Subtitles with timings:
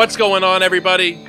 [0.00, 1.22] What's going on, everybody?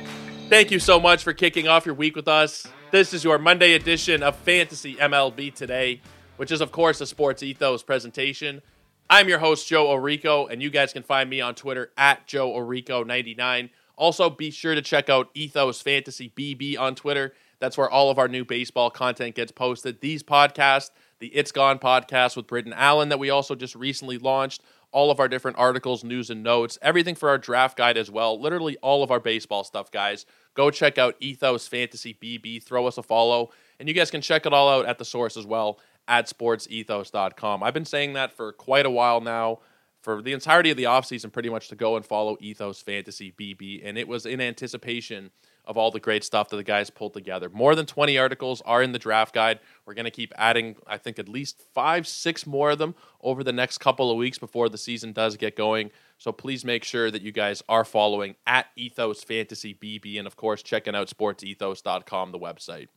[0.48, 2.66] Thank you so much for kicking off your week with us.
[2.90, 6.00] This is your Monday edition of Fantasy MLB Today,
[6.38, 8.62] which is, of course, a Sports Ethos presentation.
[9.10, 12.50] I'm your host, Joe Orico, and you guys can find me on Twitter at Joe
[12.50, 13.68] Orico99.
[13.96, 17.34] Also, be sure to check out Ethos Fantasy BB on Twitter.
[17.58, 20.00] That's where all of our new baseball content gets posted.
[20.00, 24.62] These podcasts, the It's Gone podcast with Britton Allen that we also just recently launched,
[24.92, 28.40] all of our different articles, news, and notes, everything for our draft guide as well.
[28.40, 30.26] Literally all of our baseball stuff, guys.
[30.54, 32.62] Go check out Ethos Fantasy BB.
[32.62, 33.50] Throw us a follow.
[33.80, 37.62] And you guys can check it all out at the source as well at sportsethos.com.
[37.62, 39.60] I've been saying that for quite a while now,
[40.02, 43.80] for the entirety of the offseason, pretty much to go and follow Ethos Fantasy BB.
[43.84, 45.30] And it was in anticipation
[45.64, 47.48] of all the great stuff that the guys pulled together.
[47.48, 49.60] More than 20 articles are in the draft guide.
[49.86, 53.44] We're going to keep adding, I think, at least five, six more of them over
[53.44, 55.92] the next couple of weeks before the season does get going.
[56.18, 60.34] So please make sure that you guys are following at Ethos Fantasy BB and, of
[60.34, 62.88] course, checking out sportsethos.com, the website.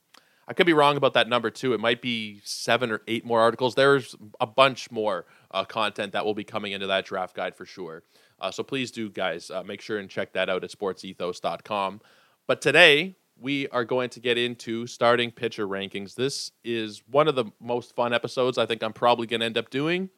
[0.48, 1.74] I could be wrong about that number too.
[1.74, 3.76] It might be seven or eight more articles.
[3.76, 7.66] There's a bunch more uh, content that will be coming into that draft guide for
[7.66, 8.04] sure.
[8.40, 12.02] Uh, so please do, guys, uh, make sure and check that out at sportsethos.com.
[12.48, 16.16] But today, we are going to get into starting pitcher rankings.
[16.16, 19.58] This is one of the most fun episodes I think I'm probably going to end
[19.58, 20.10] up doing.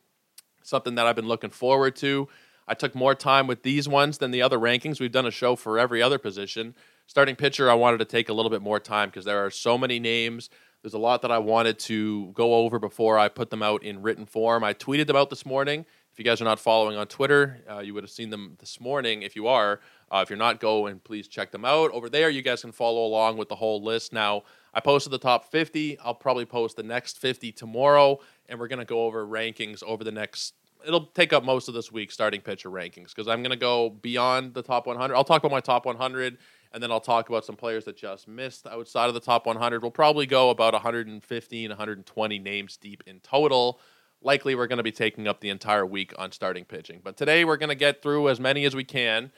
[0.61, 2.27] Something that I've been looking forward to.
[2.67, 4.99] I took more time with these ones than the other rankings.
[4.99, 6.75] We've done a show for every other position.
[7.07, 9.77] Starting pitcher, I wanted to take a little bit more time because there are so
[9.77, 10.49] many names.
[10.81, 14.01] There's a lot that I wanted to go over before I put them out in
[14.01, 14.61] written form.
[14.65, 15.85] I tweeted them out this morning.
[16.11, 18.81] If you guys are not following on Twitter, uh, you would have seen them this
[18.81, 19.21] morning.
[19.21, 19.79] If you are,
[20.11, 21.91] uh, if you're not, go and please check them out.
[21.91, 24.11] Over there, you guys can follow along with the whole list.
[24.11, 24.43] Now,
[24.73, 25.99] I posted the top 50.
[25.99, 28.19] I'll probably post the next 50 tomorrow,
[28.49, 30.55] and we're going to go over rankings over the next.
[30.85, 33.91] It'll take up most of this week starting pitcher rankings because I'm going to go
[33.91, 35.15] beyond the top 100.
[35.15, 36.37] I'll talk about my top 100
[36.73, 39.81] and then I'll talk about some players that just missed outside of the top 100.
[39.81, 43.79] We'll probably go about 115, 120 names deep in total.
[44.21, 47.01] Likely, we're going to be taking up the entire week on starting pitching.
[47.03, 49.31] But today, we're going to get through as many as we can.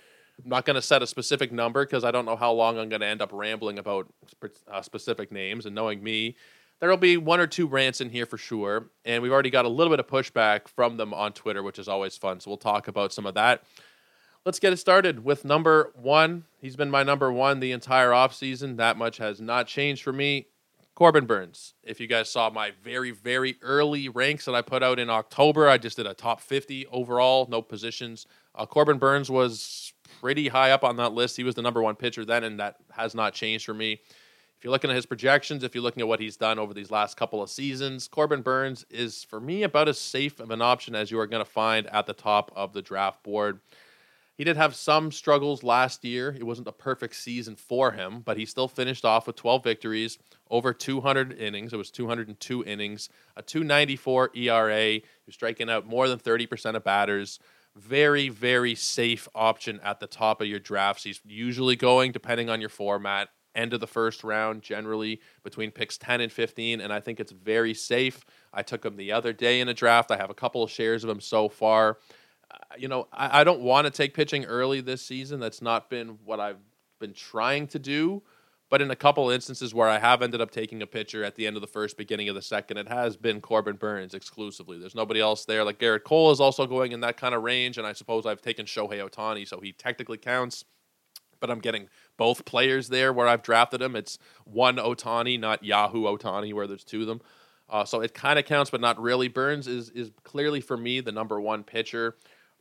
[0.44, 2.88] I'm not going to set a specific number because I don't know how long I'm
[2.88, 4.08] going to end up rambling about
[4.72, 5.66] uh, specific names.
[5.66, 6.38] And knowing me,
[6.80, 8.90] there will be one or two rants in here for sure.
[9.04, 11.90] And we've already got a little bit of pushback from them on Twitter, which is
[11.90, 12.40] always fun.
[12.40, 13.64] So we'll talk about some of that.
[14.46, 16.46] Let's get it started with number one.
[16.60, 18.78] He's been my number one the entire offseason.
[18.78, 20.48] That much has not changed for me.
[20.96, 21.76] Corbin Burnes.
[21.84, 25.68] If you guys saw my very, very early ranks that I put out in October,
[25.70, 28.28] I just did a top 50 overall, no positions.
[28.54, 31.38] Uh, Corbin Burnes was pretty high up on that list.
[31.38, 33.94] He was the number one pitcher then, and that has not changed for me.
[33.94, 36.92] If you're looking at his projections, if you're looking at what he's done over these
[36.92, 40.96] last couple of seasons, Corbin Burnes is, for me, about as safe of an option
[40.96, 43.62] as you are going to find at the top of the draft board.
[44.40, 46.34] He did have some struggles last year.
[46.34, 50.18] It wasn't a perfect season for him, but he still finished off with 12 victories,
[50.50, 51.74] over 200 innings.
[51.74, 54.92] It was 202 innings, a 294 ERA.
[54.92, 57.40] He was striking out more than 30% of batters.
[57.76, 61.04] Very, very safe option at the top of your drafts.
[61.04, 65.98] He's usually going, depending on your format, end of the first round, generally between picks
[65.98, 66.80] 10 and 15.
[66.80, 68.24] And I think it's very safe.
[68.54, 70.12] I took him the other day in a draft.
[70.12, 71.98] I have a couple of shares of him so far
[72.78, 75.40] you know, I, I don't want to take pitching early this season.
[75.40, 76.60] That's not been what I've
[77.00, 78.24] been trying to do.
[78.70, 81.48] But in a couple instances where I have ended up taking a pitcher at the
[81.48, 84.78] end of the first, beginning of the second, it has been Corbin Burnes exclusively.
[84.78, 85.64] There's nobody else there.
[85.64, 88.44] Like Gerrit Cole is also going in that kind of range, and I suppose I've
[88.44, 90.66] taken Shohei Ohtani, so he technically counts.
[91.40, 91.88] But I'm getting
[92.18, 93.96] both players there where I've drafted him.
[93.96, 97.22] It's one Ohtani, not Yahoo Ohtani, where there's two of them.
[97.70, 99.30] Uh, so it kind of counts, but not really.
[99.30, 102.16] Burnes is is clearly for me the number one pitcher.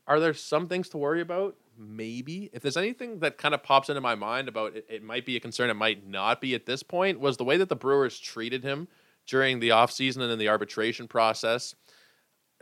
[0.08, 1.54] Are there some things to worry about?
[1.76, 2.50] Maybe.
[2.54, 5.36] If there's anything that kind of pops into my mind about it, it might be
[5.36, 8.18] a concern, it might not be at this point, was the way that the Brewers
[8.18, 8.88] treated him
[9.26, 11.74] during the offseason and in the arbitration process.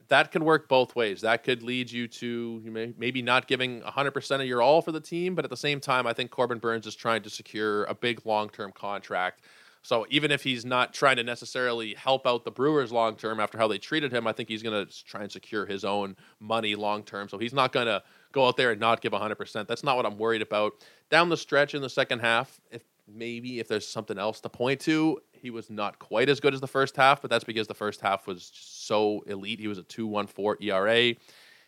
[0.09, 1.21] That can work both ways.
[1.23, 4.93] That could lead you to you may, maybe not giving 100% of your all for
[4.93, 7.85] the team, but at the same time, I think Corbin Burnes is trying to secure
[7.85, 9.43] a big long term contract
[9.87, 13.57] so even if he's not trying to necessarily help out the Brewers long term after
[13.57, 16.75] how they treated him, I think he's going to try and secure his own money
[16.75, 17.29] long term.
[17.29, 18.03] So he's not going to
[18.33, 19.69] go out there and not give 100%.
[19.69, 20.73] That's not what I'm worried about.
[21.09, 24.81] Down the stretch in the second half, if maybe if there's something else to point
[24.81, 27.75] to, he was not quite as good as the first half, but that's because the
[27.75, 29.61] first half was so elite.
[29.61, 31.15] He was a 2.14 ERA.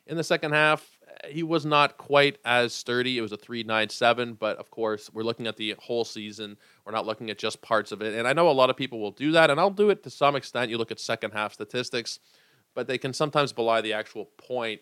[0.08, 3.18] In the second half, he was not quite as sturdy.
[3.18, 6.56] It was a 397, but of course, we're looking at the whole season.
[6.84, 8.14] We're not looking at just parts of it.
[8.14, 10.10] And I know a lot of people will do that, and I'll do it to
[10.10, 10.70] some extent.
[10.70, 12.18] You look at second half statistics,
[12.74, 14.80] but they can sometimes belie the actual point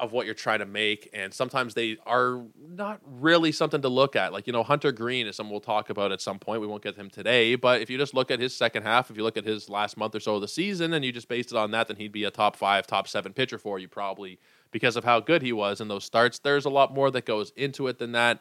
[0.00, 1.08] of what you're trying to make.
[1.14, 4.32] And sometimes they are not really something to look at.
[4.32, 6.60] Like, you know, Hunter Greene is someone we'll talk about at some point.
[6.60, 7.54] We won't get him today.
[7.54, 9.96] But if you just look at his second half, if you look at his last
[9.96, 12.10] month or so of the season and you just based it on that, then he'd
[12.10, 14.40] be a top five, top seven pitcher for you probably
[14.74, 16.40] because of how good he was in those starts.
[16.40, 18.40] There's a lot more that goes into it than that.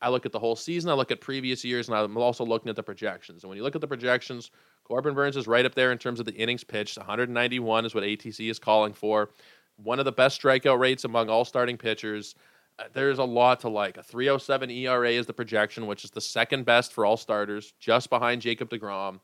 [0.00, 2.70] I look at the whole season, I look at previous years, and I'm also looking
[2.70, 3.42] at the projections.
[3.42, 4.52] And when you look at the projections,
[4.84, 6.98] Corbin Burnes is right up there in terms of the innings pitched.
[6.98, 9.30] 191 is what ATC is calling for.
[9.74, 12.36] One of the best strikeout rates among all starting pitchers.
[12.78, 13.96] Uh, there's a lot to like.
[13.96, 18.08] A 307 ERA is the projection, which is the second best for all starters, just
[18.08, 19.18] behind Jacob DeGrom.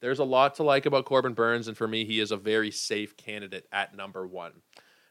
[0.00, 2.70] There's a lot to like about Corbin Burnes, and for me, he is a very
[2.70, 4.52] safe candidate at number one.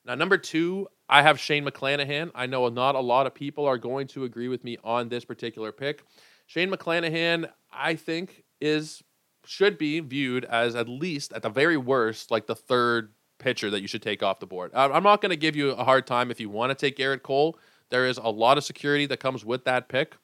[0.07, 2.31] Now, number two, I have Shane McClanahan.
[2.33, 5.25] I know not a lot of people are going to agree with me on this
[5.25, 6.03] particular pick.
[6.45, 9.03] Shane McClanahan, I think, is
[9.45, 13.81] should be viewed as at least, at the very worst, like the third pitcher that
[13.81, 14.71] you should take off the board.
[14.73, 17.23] I'm not going to give you a hard time if you want to take Gerrit
[17.23, 17.57] Cole.
[17.89, 20.15] There is a lot of security that comes with that pick.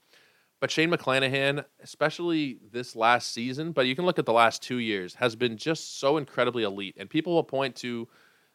[0.59, 4.77] But Shane McClanahan, especially this last season, but you can look at the last two
[4.77, 6.95] years, has been just so incredibly elite.
[6.97, 8.07] And people will point to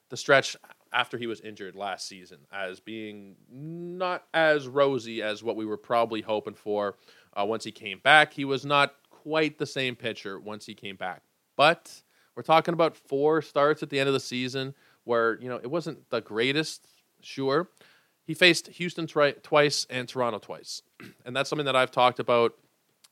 [0.09, 0.57] the stretch
[0.93, 5.77] after he was injured last season as being not as rosy as what we were
[5.77, 6.97] probably hoping for
[7.39, 8.33] uh, once he came back.
[8.33, 11.23] He was not quite the same pitcher once he came back.
[11.57, 12.03] But
[12.35, 14.75] we're talking about four starts at the end of the season
[15.05, 16.87] where, you know, it wasn't the greatest,
[17.21, 17.69] sure.
[18.25, 20.83] He faced Houston tri- twice and Toronto twice.
[21.25, 22.55] And that's something that I've talked about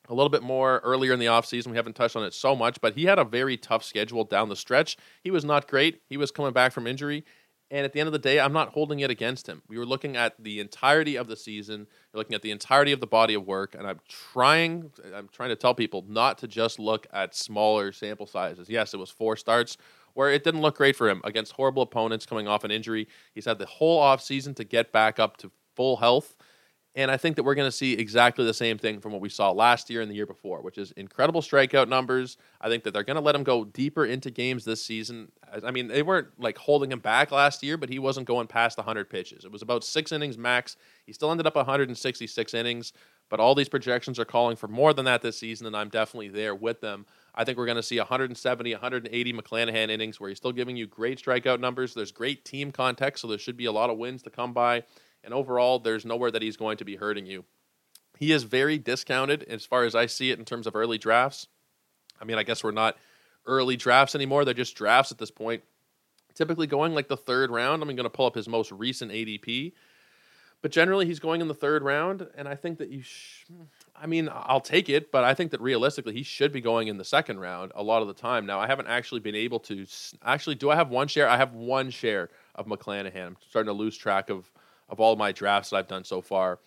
[0.08, 1.68] a little bit more earlier in the offseason.
[1.68, 4.48] We haven't touched on it so much, but he had a very tough schedule down
[4.48, 4.96] the stretch.
[5.22, 6.00] He was not great.
[6.08, 7.24] He was coming back from injury.
[7.70, 9.62] And at the end of the day, I'm not holding it against him.
[9.68, 11.88] We were looking at the entirety of the season.
[12.12, 14.92] We're looking at the entirety of the body of work, and I'm trying.
[15.12, 18.68] I'm trying to tell people not to just look at smaller sample sizes.
[18.68, 19.76] Yes, it was four starts
[20.14, 23.06] where it didn't look great for him against horrible opponents coming off an injury.
[23.34, 26.34] He's had the whole offseason to get back up to full health,
[26.96, 29.28] and I think that we're going to see exactly the same thing from what we
[29.28, 32.38] saw last year and the year before, which is incredible strikeout numbers.
[32.58, 35.30] I think that they're going to let him go deeper into games this season.
[35.62, 38.78] I mean, they weren't like holding him back last year, but he wasn't going past
[38.78, 39.44] 100 pitches.
[39.44, 40.78] It was about six innings max.
[41.04, 42.94] He still ended up 166 innings,
[43.28, 46.28] but all these projections are calling for more than that this season, and I'm definitely
[46.28, 47.04] there with them.
[47.34, 50.86] I think we're going to see 170, 180 McClanahan innings where he's still giving you
[50.86, 51.92] great strikeout numbers.
[51.92, 54.84] There's great team context, so there should be a lot of wins to come by.
[55.24, 57.44] And overall, there's nowhere that he's going to be hurting you.
[58.18, 61.48] He is very discounted as far as I see it in terms of early drafts.
[62.20, 62.96] I mean, I guess we're not
[63.46, 64.44] early drafts anymore.
[64.44, 65.62] They're just drafts at this point.
[66.34, 67.82] Typically going like the third round.
[67.82, 69.72] I'm going to pull up his most recent ADP.
[70.62, 72.26] But generally, he's going in the third round.
[72.34, 73.44] And I think that you, sh-
[73.94, 76.96] I mean, I'll take it, but I think that realistically, he should be going in
[76.98, 78.46] the second round a lot of the time.
[78.46, 79.86] Now, I haven't actually been able to.
[80.24, 81.28] Actually, do I have one share?
[81.28, 83.26] I have one share of McClanahan.
[83.28, 84.50] I'm starting to lose track of
[84.88, 86.58] of all my drafts that I've done so far.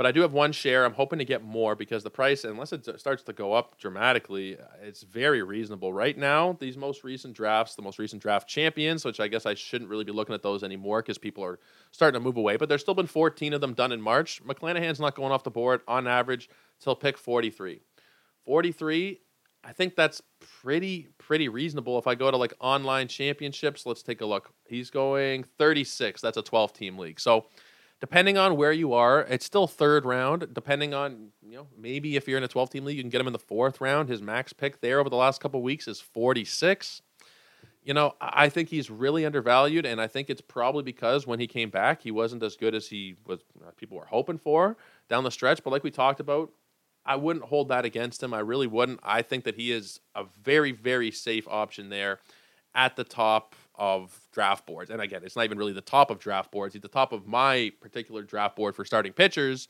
[0.00, 0.86] But I do have one share.
[0.86, 4.58] I'm hoping to get more because the price, unless it starts to go up dramatically,
[4.58, 5.92] uh, it's very reasonable.
[5.92, 9.52] Right now, these most recent drafts, the most recent draft champions, which I guess I
[9.52, 11.58] shouldn't really be looking at those anymore because people are
[11.90, 14.42] starting to move away, but there's still been 14 of them done in March.
[14.42, 16.48] McClanahan's not going off the board on average
[16.80, 17.82] till pick 43.
[18.46, 19.20] 43,
[19.62, 20.22] I think that's
[20.62, 21.98] pretty pretty reasonable.
[21.98, 24.50] If I go to like online championships, let's take a look.
[24.66, 26.20] He's going 36.
[26.20, 27.20] That's a 12 team league.
[27.20, 27.46] So
[28.00, 30.54] depending on where you are, it's still third round.
[30.54, 33.20] Depending on, you know, maybe if you're in a 12 team league, you can get
[33.20, 34.08] him in the fourth round.
[34.08, 37.02] His max pick there over the last couple weeks is 46.
[37.82, 41.46] You know, I think he's really undervalued, and I think it's probably because when he
[41.46, 43.40] came back, he wasn't as good as he was.
[43.58, 44.76] Uh, people were hoping for
[45.08, 45.64] down the stretch.
[45.64, 46.50] But like we talked about,
[47.10, 48.32] I wouldn't hold that against him.
[48.32, 49.00] I really wouldn't.
[49.02, 52.20] I think that he is a very, very safe option there
[52.72, 54.90] at the top of draft boards.
[54.90, 56.72] And again, it's not even really the top of draft boards.
[56.72, 59.66] He's the top of my particular draft board for starting pitchers.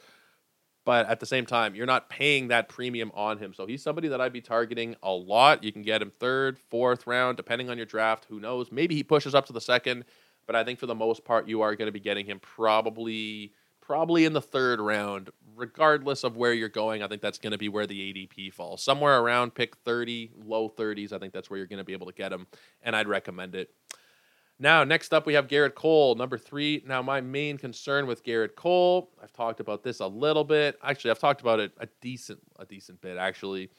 [0.85, 3.55] But at the same time, you're not paying that premium on him.
[3.55, 5.65] So he's somebody that I'd be targeting a lot.
[5.65, 8.27] You can get him third, fourth round, depending on your draft.
[8.29, 8.71] Who knows?
[8.71, 10.05] Maybe he pushes up to the second.
[10.47, 13.55] But I think for the most part, you are going to be getting him probably
[13.91, 17.03] probably in the third round, regardless of where you're going.
[17.03, 18.83] I think that's going to be where the ADP falls.
[18.83, 21.13] Somewhere around pick 30, low 30s.
[21.13, 22.47] I think that's where you're going to be able to get him.
[22.83, 23.71] And I'd recommend it.
[24.63, 26.83] Now, next up, we have Gerrit Cole, number three.
[26.87, 30.79] Now, my main concern with Gerrit Cole, I've talked about this a little bit.
[30.85, 33.17] Actually, I've talked about it a decent, a decent bit.
[33.17, 33.71] Actually,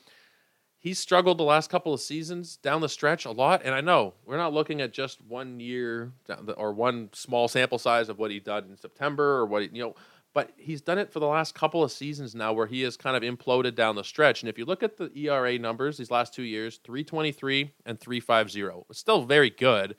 [0.80, 3.62] he's struggled the last couple of seasons down the stretch a lot.
[3.64, 6.14] And I know we're not looking at just one year
[6.58, 9.84] or one small sample size of what he did in September or what he, you
[9.84, 9.96] know,
[10.34, 13.16] but he's done it for the last couple of seasons now where he has kind
[13.16, 14.42] of imploded down the stretch.
[14.42, 18.86] And if you look at the ERA numbers these last two years, 323 and 350,
[18.90, 19.96] it's still very good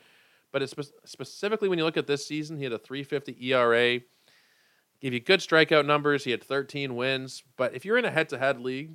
[0.53, 4.01] but it's spe- specifically when you look at this season, he had a 350 ERA,
[5.01, 6.23] gave you good strikeout numbers.
[6.23, 7.43] He had 13 wins.
[7.57, 8.93] But if you're in a head to head league,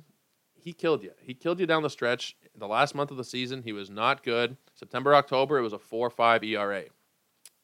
[0.54, 1.10] he killed you.
[1.20, 2.36] He killed you down the stretch.
[2.56, 4.56] The last month of the season, he was not good.
[4.74, 6.84] September, October, it was a 4 5 ERA.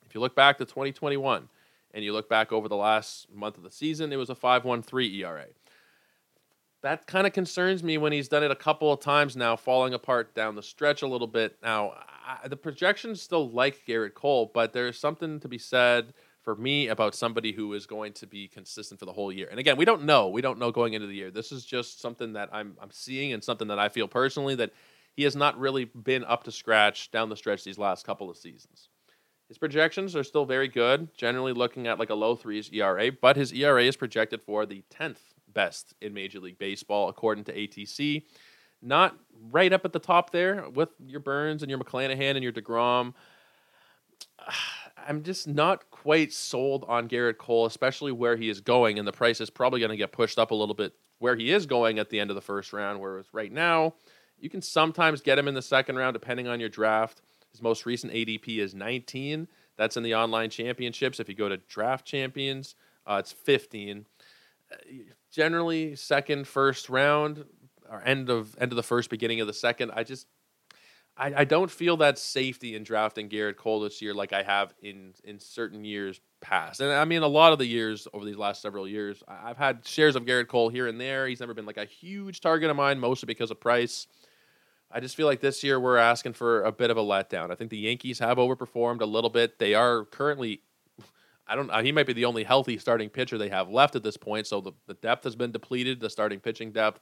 [0.04, 1.48] If you look back to 2021
[1.94, 4.64] and you look back over the last month of the season, it was a 5
[4.64, 5.46] 1 3 ERA.
[6.82, 9.94] That kind of concerns me when he's done it a couple of times now, falling
[9.94, 11.56] apart down the stretch a little bit.
[11.62, 11.94] Now,
[12.26, 16.88] I, the projections still like Gerrit Cole, but there's something to be said for me
[16.88, 19.48] about somebody who is going to be consistent for the whole year.
[19.50, 20.28] And again, we don't know.
[20.28, 21.30] We don't know going into the year.
[21.30, 24.72] This is just something that I'm I'm seeing and something that I feel personally that
[25.14, 28.36] he has not really been up to scratch down the stretch these last couple of
[28.36, 28.90] seasons.
[29.48, 33.36] His projections are still very good, generally looking at like a low threes ERA, but
[33.36, 35.18] his ERA is projected for the 10th
[35.52, 38.24] best in Major League Baseball, according to ATC
[38.84, 39.16] not
[39.50, 43.14] right up at the top there with your Burnes and your McClanahan and your DeGrom.
[44.96, 49.12] I'm just not quite sold on Gerrit Cole, especially where he is going, and the
[49.12, 51.98] price is probably going to get pushed up a little bit where he is going
[51.98, 53.00] at the end of the first round.
[53.00, 53.94] Whereas right now,
[54.38, 57.20] you can sometimes get him in the second round depending on your draft.
[57.54, 59.46] His most recent ADP is 19.
[59.76, 61.20] That's in the online championships.
[61.20, 62.74] If you go to draft champions,
[63.06, 64.06] uh, it's 15.
[64.72, 64.76] Uh,
[65.30, 67.44] generally, second, first round,
[67.88, 69.92] or end of end of the first, beginning of the second.
[69.94, 70.26] I just
[71.16, 74.74] I, I don't feel that safety in drafting Gerrit Cole this year like I have
[74.82, 76.80] in in certain years past.
[76.80, 79.86] And I mean a lot of the years over these last several years, I've had
[79.86, 81.28] shares of Gerrit Cole here and there.
[81.28, 84.08] He's never been like a huge target of mine, mostly because of price.
[84.94, 87.50] I just feel like this year we're asking for a bit of a letdown.
[87.50, 89.58] I think the Yankees have overperformed a little bit.
[89.58, 90.62] They are currently
[91.46, 91.66] I don't.
[91.66, 94.46] know, He might be the only healthy starting pitcher they have left at this point.
[94.46, 97.00] So the, the depth has been depleted, the starting pitching depth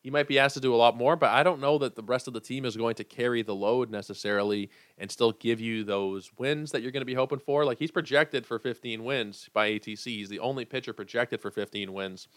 [0.00, 2.02] he might be asked to do a lot more, but I don't know that the
[2.02, 5.82] rest of the team is going to carry the load necessarily and still give you
[5.82, 7.64] those wins that you're going to be hoping for.
[7.64, 10.04] Like he's projected for 15 wins by ATC.
[10.04, 12.28] He's the only pitcher projected for 15 wins.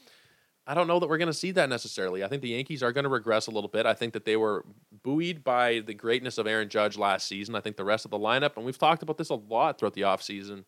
[0.72, 2.24] I don't know that we're going to see that necessarily.
[2.24, 3.86] I think the Yankees are going to regress a little bit.
[3.86, 4.64] I think that they were
[5.04, 7.56] buoyed by the greatness of Aaron Judge last season.
[7.56, 9.96] I think the rest of the lineup, and we've talked about this a lot throughout
[9.96, 10.64] the offseason,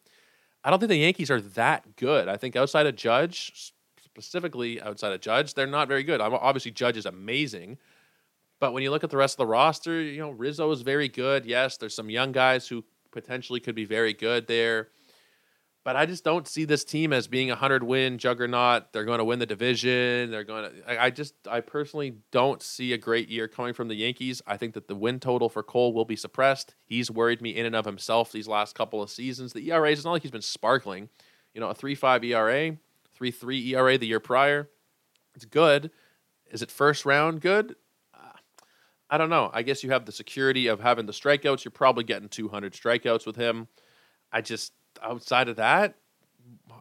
[0.61, 2.27] I don't think the Yankees are that good.
[2.27, 3.71] I think outside of Judge,
[4.03, 6.19] specifically outside of Judge, they're not very good.
[6.19, 7.77] Obviously, Judge is amazing,
[8.59, 11.07] but when you look at the rest of the roster, you know Rizzo is very
[11.07, 11.45] good.
[11.45, 14.89] Yes, there's some young guys who potentially could be very good there,
[15.83, 18.93] but I just don't see this team as being a hundred win juggernaut.
[18.93, 20.31] They're going to win the division.
[20.31, 21.03] They're going to.
[21.03, 24.41] I just, I personally don't see a great year coming from the Yankees.
[24.47, 26.75] I think that the win total for Cole will be suppressed.
[26.85, 29.51] He's worried me in and of himself these last couple of seasons.
[29.51, 31.09] The ERA is not like he's been sparkling.
[31.53, 32.77] You know, a three five ERA
[33.13, 34.69] three three ERA the year prior.
[35.35, 35.91] It's good.
[36.51, 37.75] Is it first round good?
[38.13, 38.37] Uh,
[39.09, 39.49] I don't know.
[39.53, 41.63] I guess you have the security of having the strikeouts.
[41.65, 43.67] You're probably getting 200 strikeouts with him.
[44.31, 45.95] I just outside of that,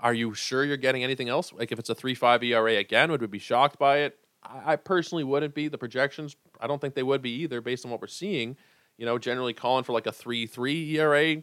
[0.00, 1.52] are you sure you're getting anything else?
[1.52, 4.19] Like if it's a three five ERA again, would we be shocked by it?
[4.42, 5.69] I, I personally wouldn't be.
[5.69, 8.57] The projections, I don't think they would be either, based on what we're seeing.
[8.99, 11.42] You know, generally calling for like a three three ERA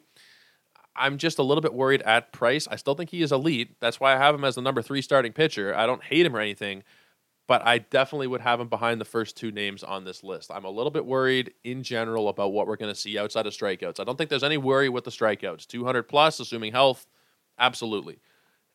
[1.00, 2.68] I'm just a little bit worried at price.
[2.70, 3.78] I still think he is elite.
[3.80, 5.74] That's why I have him as the number three starting pitcher.
[5.74, 6.84] I don't hate him or anything,
[7.50, 10.52] but I definitely would have him behind the first two names on this list.
[10.54, 13.54] I'm a little bit worried in general about what we're going to see outside of
[13.54, 14.00] strikeouts.
[14.00, 15.66] I don't think there's any worry with the strikeouts.
[15.66, 17.08] 200 plus, assuming health,
[17.58, 18.20] absolutely.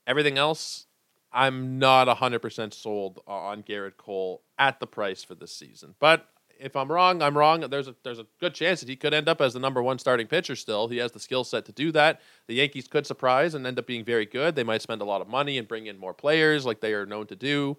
[0.08, 0.86] Everything else,
[1.32, 5.94] I'm not 100% sold on Gerrit Cole at the price for this season.
[6.00, 6.26] But
[6.58, 7.60] if I'm wrong, I'm wrong.
[7.60, 10.00] There's a there's a good chance that he could end up as the number one
[10.00, 10.88] starting pitcher still.
[10.88, 12.20] He has the skill set to do that.
[12.48, 14.56] The Yankees could surprise and end up being very good.
[14.56, 17.06] They might spend a lot of money and bring in more players like they are
[17.06, 17.76] known to do.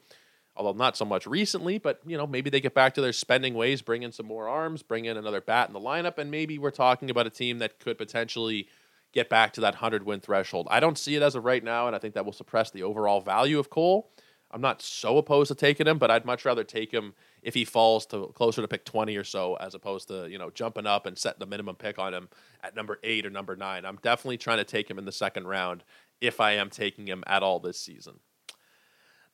[0.57, 3.53] Although not so much recently, but you know, maybe they get back to their spending
[3.55, 6.57] ways, bring in some more arms, bring in another bat in the lineup, and maybe
[6.57, 8.67] we're talking about a team that could potentially
[9.12, 10.67] get back to that 100 win threshold.
[10.69, 12.83] I don't see it as of right now, and I think that will suppress the
[12.83, 14.12] overall value of Cole.
[14.51, 17.65] I'm not so opposed to taking him, but I'd much rather take him if he
[17.65, 21.05] falls to closer to pick 20 or so, as opposed to you know jumping up
[21.05, 22.29] and setting the minimum pick on him
[22.63, 23.85] at number eight or number nine.
[23.85, 25.83] I'm definitely trying to take him in the second round
[26.21, 28.19] if I am taking him at all this season.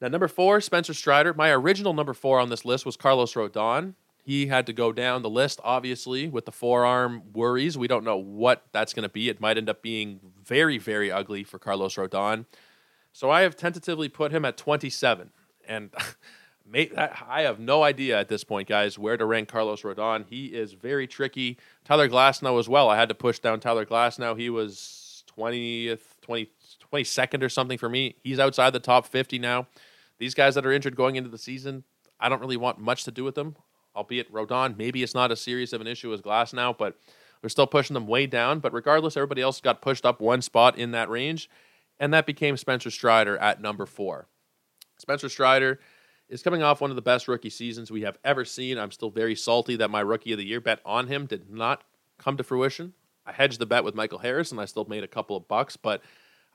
[0.01, 1.33] Now, number four, Spencer Strider.
[1.33, 3.93] My original number four on this list was Carlos Rodon.
[4.23, 7.77] He had to go down the list, obviously, with the forearm worries.
[7.77, 9.29] We don't know what that's going to be.
[9.29, 12.45] It might end up being very, very ugly for Carlos Rodon.
[13.13, 15.31] So I have tentatively put him at 27.
[15.67, 15.91] And
[16.73, 20.25] I have no idea at this point, guys, where to rank Carlos Rodon.
[20.27, 21.57] He is very tricky.
[21.83, 22.89] Tyler Glasnow as well.
[22.89, 24.37] I had to push down Tyler Glasnow.
[24.37, 26.49] He was 20th, 20,
[26.93, 28.15] 22nd or something for me.
[28.23, 29.67] He's outside the top 50 now.
[30.21, 31.83] These guys that are injured going into the season,
[32.17, 33.57] I don't really want much to do with them
[33.95, 34.77] albeit Rodon.
[34.77, 36.95] Maybe it's not as serious of an issue as Glasnow, but
[37.41, 38.59] we're still pushing them way down.
[38.59, 41.49] But regardless, everybody else got pushed up one spot in that range,
[41.99, 44.27] and that became Spencer Strider at number four.
[44.97, 45.79] Spencer Strider
[46.29, 48.77] is coming off one of the best rookie seasons we have ever seen.
[48.77, 51.83] I'm still very salty that my rookie of the year bet on him did not
[52.17, 52.93] come to fruition.
[53.25, 55.75] I hedged the bet with Michael Harris, and I still made a couple of bucks,
[55.75, 56.01] but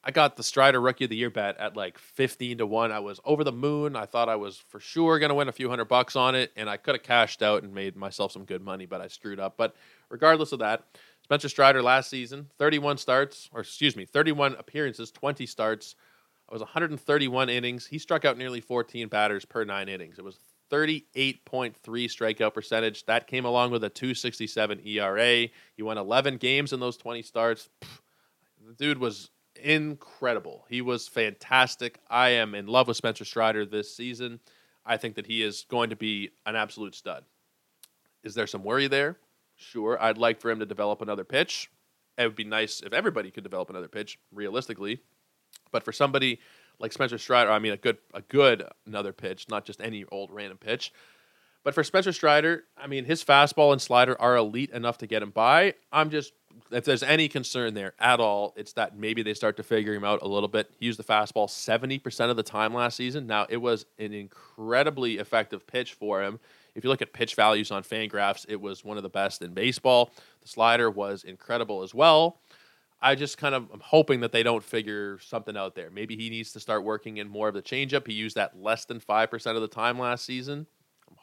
[0.06, 2.92] I got the Strider Rookie of the Year bet at like 15 to 1.
[2.92, 3.96] I was over the moon.
[3.96, 6.52] I thought I was for sure going to win a few hundred bucks on it,
[6.54, 9.40] and I could have cashed out and made myself some good money, but I screwed
[9.40, 9.56] up.
[9.56, 9.74] But
[10.08, 10.84] regardless of that,
[11.24, 15.96] Spencer Strider last season, 31 starts, or excuse me, 31 appearances, 20 starts.
[16.48, 17.84] I was 131 innings.
[17.84, 20.20] He struck out nearly 14 batters per nine innings.
[20.20, 20.38] It was
[20.70, 23.04] 38.3 strikeout percentage.
[23.06, 25.48] That came along with a 267 ERA.
[25.74, 27.68] He won 11 games in those 20 starts.
[28.64, 30.64] the dude was incredible.
[30.68, 31.98] He was fantastic.
[32.08, 34.40] I am in love with Spencer Strider this season.
[34.84, 37.24] I think that he is going to be an absolute stud.
[38.22, 39.18] Is there some worry there?
[39.56, 40.00] Sure.
[40.00, 41.70] I'd like for him to develop another pitch.
[42.18, 45.00] It would be nice if everybody could develop another pitch, realistically.
[45.70, 46.40] But for somebody
[46.78, 50.30] like Spencer Strider, I mean a good a good another pitch, not just any old
[50.30, 50.92] random pitch.
[51.66, 55.20] But for Spencer Strider, I mean his fastball and slider are elite enough to get
[55.20, 55.74] him by.
[55.90, 56.32] I'm just
[56.70, 60.04] if there's any concern there at all, it's that maybe they start to figure him
[60.04, 60.70] out a little bit.
[60.78, 63.26] He used the fastball 70% of the time last season.
[63.26, 66.38] Now, it was an incredibly effective pitch for him.
[66.76, 69.52] If you look at pitch values on Fangraphs, it was one of the best in
[69.52, 70.12] baseball.
[70.42, 72.38] The slider was incredible as well.
[73.02, 75.90] I just kind of am hoping that they don't figure something out there.
[75.90, 78.06] Maybe he needs to start working in more of the changeup.
[78.06, 80.68] He used that less than 5% of the time last season.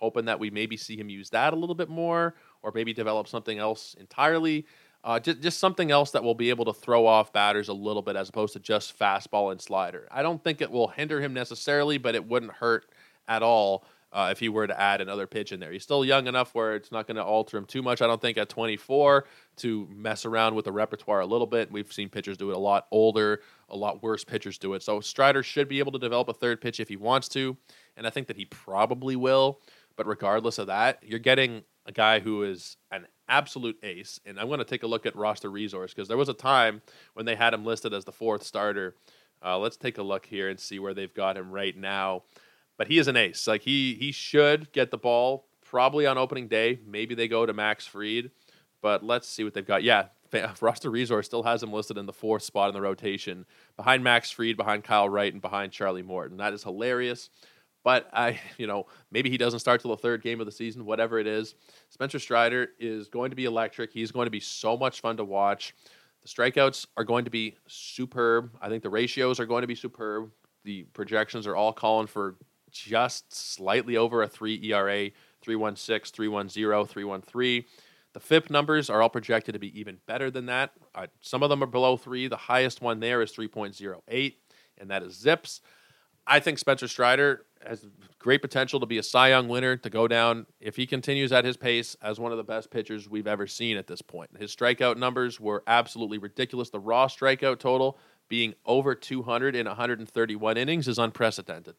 [0.04, 3.26] Hoping that we maybe see him use that a little bit more or maybe develop
[3.26, 4.66] something else entirely.
[5.06, 8.02] Uh, just, just something else that will be able to throw off batters a little
[8.02, 10.10] bit as opposed to just fastball and slider.
[10.12, 12.92] I don't think it will hinder him necessarily, but it wouldn't hurt
[13.30, 15.72] at all uh, if he were to add another pitch in there.
[15.72, 18.02] He's still young enough where it's not going to alter him too much.
[18.02, 19.26] I don't think at 24
[19.58, 21.72] to mess around with the repertoire a little bit.
[21.72, 24.84] We've seen pitchers do it a lot older, a lot worse pitchers do it.
[24.84, 27.58] So Strider should be able to develop a third pitch if he wants to,
[27.98, 29.60] and I think that he probably will.
[29.96, 34.20] But regardless of that, you're getting a guy who is an absolute ace.
[34.26, 36.82] And I'm going to take a look at roster resource because there was a time
[37.14, 38.96] when they had him listed as the fourth starter.
[39.44, 42.24] Uh, let's take a look here and see where they've got him right now.
[42.78, 43.48] But he is an ace.
[43.48, 46.80] Like he he should get the ball probably on opening day.
[46.86, 48.32] Maybe they go to Max Fried,
[48.82, 49.84] but let's see what they've got.
[49.84, 50.08] Yeah,
[50.62, 53.46] roster resource still has him listed in the fourth spot in the rotation,
[53.78, 56.38] behind Max Fried, behind Kyle Wright, and behind Charlie Morton.
[56.38, 57.30] That is hilarious.
[57.84, 60.86] But I, you know, maybe he doesn't start till the third game of the season,
[60.86, 61.56] whatever it is.
[61.90, 63.92] Spencer Strider is going to be electric.
[63.92, 65.76] He's going to be so much fun to watch.
[66.22, 68.52] The strikeouts are going to be superb.
[68.62, 70.32] I think the ratios are going to be superb.
[70.64, 72.36] The projections are all calling for
[72.72, 77.66] just slightly over a 3 ERA, 316, 310, 313.
[78.14, 80.72] The FIP numbers are all projected to be even better than that.
[80.94, 82.28] Uh, some of them are below 3.
[82.28, 84.36] The highest one there is 3.08,
[84.78, 85.62] and that is ZiPS.
[86.26, 87.86] I think Spencer Strider has
[88.20, 91.46] great potential to be a Cy Young winner, to go down, if he continues at
[91.46, 94.32] his pace, as one of the best pitchers we've ever seen at this point.
[94.38, 96.70] His strikeout numbers were absolutely ridiculous.
[96.70, 97.98] The raw strikeout total
[98.30, 101.76] being over 200 in 131 innings is unprecedented.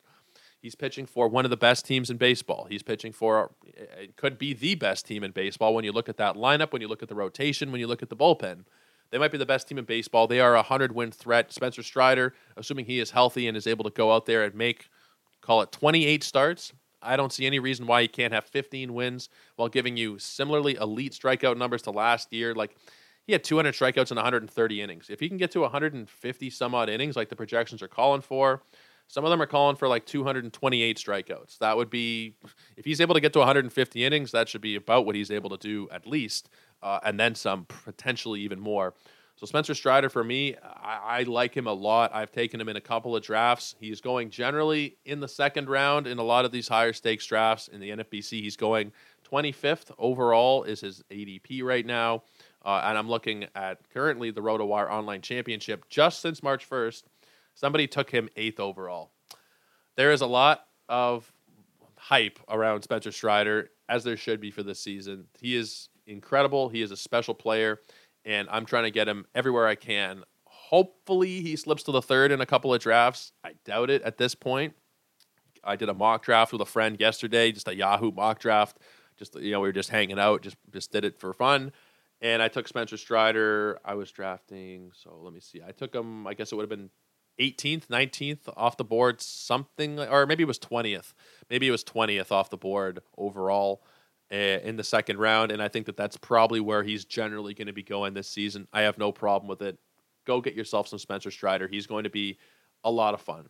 [0.61, 2.67] He's pitching for one of the best teams in baseball.
[2.71, 6.17] He's pitching for, it could be the best team in baseball when you look at
[6.17, 8.65] that lineup, when you look at the rotation, when you look at the bullpen.
[9.11, 10.27] They might be the best team in baseball.
[10.27, 11.53] They are a 100 win threat.
[11.53, 14.89] Spencer Strider, assuming he is healthy and is able to go out there and make,
[15.45, 19.29] call it 28 starts, I don't see any reason why he can't have 15 wins
[19.57, 22.55] while giving you similarly elite strikeout numbers to last year.
[22.55, 22.77] Like
[23.27, 25.11] he had 200 strikeouts in 130 innings.
[25.11, 28.63] If he can get to 150 some odd innings, like the projections are calling for,
[29.07, 31.59] some of them are calling for like 228 strikeouts.
[31.59, 32.37] That would be,
[32.77, 35.51] if he's able to get to 150 innings, that should be about what he's able
[35.51, 36.49] to do at least,
[36.83, 38.95] uh, and then some, potentially even more.
[39.37, 42.15] So Spencer Strider, for me, I, I, like him a lot.
[42.15, 43.75] I've taken him in a couple of drafts.
[43.81, 47.67] He's going generally in the second round in a lot of these higher stakes drafts.
[47.67, 48.93] In the NFBC, he's going
[49.29, 52.23] 25th overall is his ADP right now.
[52.65, 57.03] Uh, and I'm looking at currently the RotoWire Online Championship just since March 1st.
[57.55, 59.11] Somebody took him eighth overall.
[59.97, 61.31] There is a lot of
[61.97, 65.27] hype around Spencer Strider, as there should be for this season.
[65.41, 66.69] He is incredible.
[66.69, 67.81] He is a special player,
[68.25, 70.25] and I'm trying to get him everywhere I can.
[70.45, 73.33] Hopefully, he slips to the third in a couple of drafts.
[73.45, 74.75] I doubt it at this point.
[75.63, 78.79] I did a mock draft with a friend yesterday, just a Yahoo mock draft.
[79.17, 81.73] Just you know, we were just hanging out, just just did it for fun
[82.25, 83.79] and I took Spencer Strider.
[83.85, 85.61] I was drafting, so let me see.
[85.67, 86.27] I took him.
[86.27, 86.89] I guess it would have been
[87.39, 91.13] 18th, 19th off the board, something, or maybe it was 20th.
[91.51, 93.85] Maybe it was 20th off the board overall
[94.35, 97.69] Eh, in the second round, and I think that that's probably where he's generally going
[97.69, 98.67] to be going this season.
[98.73, 99.79] I have no problem with it.
[100.25, 101.69] Go get yourself some Spencer Strider.
[101.69, 102.39] He's going to be
[102.83, 103.49] a lot of fun.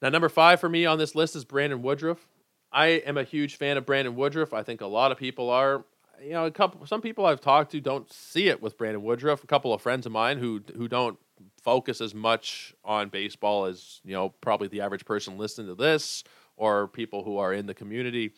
[0.00, 2.28] Now, number five for me on this list is Brandon Woodruff.
[2.70, 4.52] I am a huge fan of Brandon Woodruff.
[4.52, 5.84] I think a lot of people are
[6.22, 9.42] you know, a couple some people I've talked to don't see it with Brandon Woodruff.
[9.42, 11.18] A couple of friends of mine who who don't
[11.60, 16.22] focus as much on baseball as you know probably the average person listening to this
[16.56, 18.32] or people who are in the community.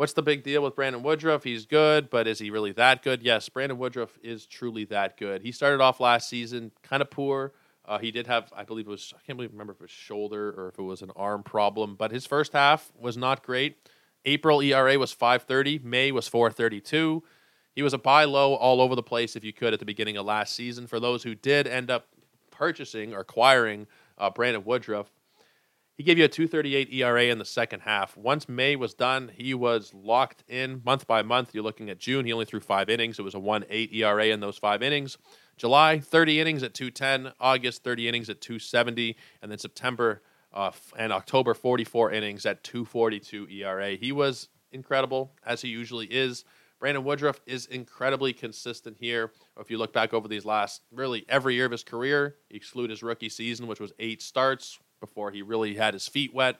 [0.00, 1.44] What's the big deal with Brandon Woodruff?
[1.44, 3.22] He's good, but is he really that good?
[3.22, 5.42] Yes, Brandon Woodruff is truly that good.
[5.42, 7.52] He started off last season kind of poor.
[7.84, 9.90] Uh, he did have, I believe it was, I can't believe remember if it was
[9.90, 13.90] shoulder or if it was an arm problem, but his first half was not great.
[14.24, 15.80] April ERA was 530.
[15.80, 17.22] May was 432.
[17.74, 20.16] He was a buy low all over the place if you could at the beginning
[20.16, 20.86] of last season.
[20.86, 22.06] For those who did end up
[22.50, 23.86] purchasing or acquiring
[24.16, 25.10] uh, Brandon Woodruff,
[26.00, 28.16] he gave you a 238 ERA in the second half.
[28.16, 31.50] Once May was done, he was locked in month by month.
[31.52, 33.18] You're looking at June, he only threw five innings.
[33.18, 35.18] It was a 1 8 ERA in those five innings.
[35.58, 37.34] July, 30 innings at 210.
[37.38, 39.14] August, 30 innings at 270.
[39.42, 40.22] And then September,
[40.54, 43.90] uh, and October 44 innings at 242 ERA.
[43.90, 46.46] He was incredible, as he usually is.
[46.78, 49.32] Brandon Woodruff is incredibly consistent here.
[49.58, 53.02] If you look back over these last, really every year of his career, exclude his
[53.02, 56.56] rookie season, which was eight starts before he really had his feet wet.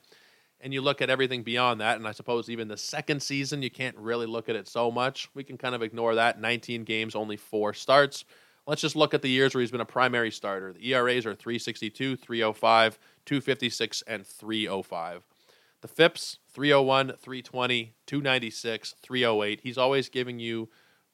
[0.61, 3.71] And you look at everything beyond that, and I suppose even the second season, you
[3.71, 5.29] can't really look at it so much.
[5.35, 6.41] We can kind of ignore that.
[6.41, 8.25] 19 games, only four starts.
[8.67, 10.73] Let's just look at the years where he's been a primary starter.
[10.73, 15.23] The ERAs are 362, 305, 256, and 305.
[15.81, 19.61] The FIPS 301, 320, 296, 308.
[19.63, 20.69] He's always giving you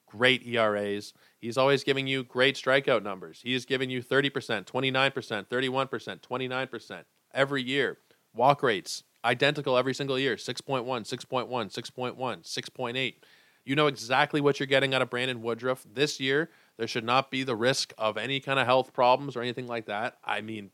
[0.07, 1.12] great ERAs.
[1.39, 3.41] He's always giving you great strikeout numbers.
[3.45, 7.05] He is giving you 30%, 29%, 31%, 29%
[7.37, 7.99] every year.
[8.35, 13.14] Walk rates identical every single year 6.1, 6.1, 6.1, 6.8.
[13.64, 15.85] You know exactly what you're getting out of Brandon Woodruff.
[15.92, 19.42] This year, there should not be the risk of any kind of health problems or
[19.42, 20.18] anything like that.
[20.25, 20.70] I mean,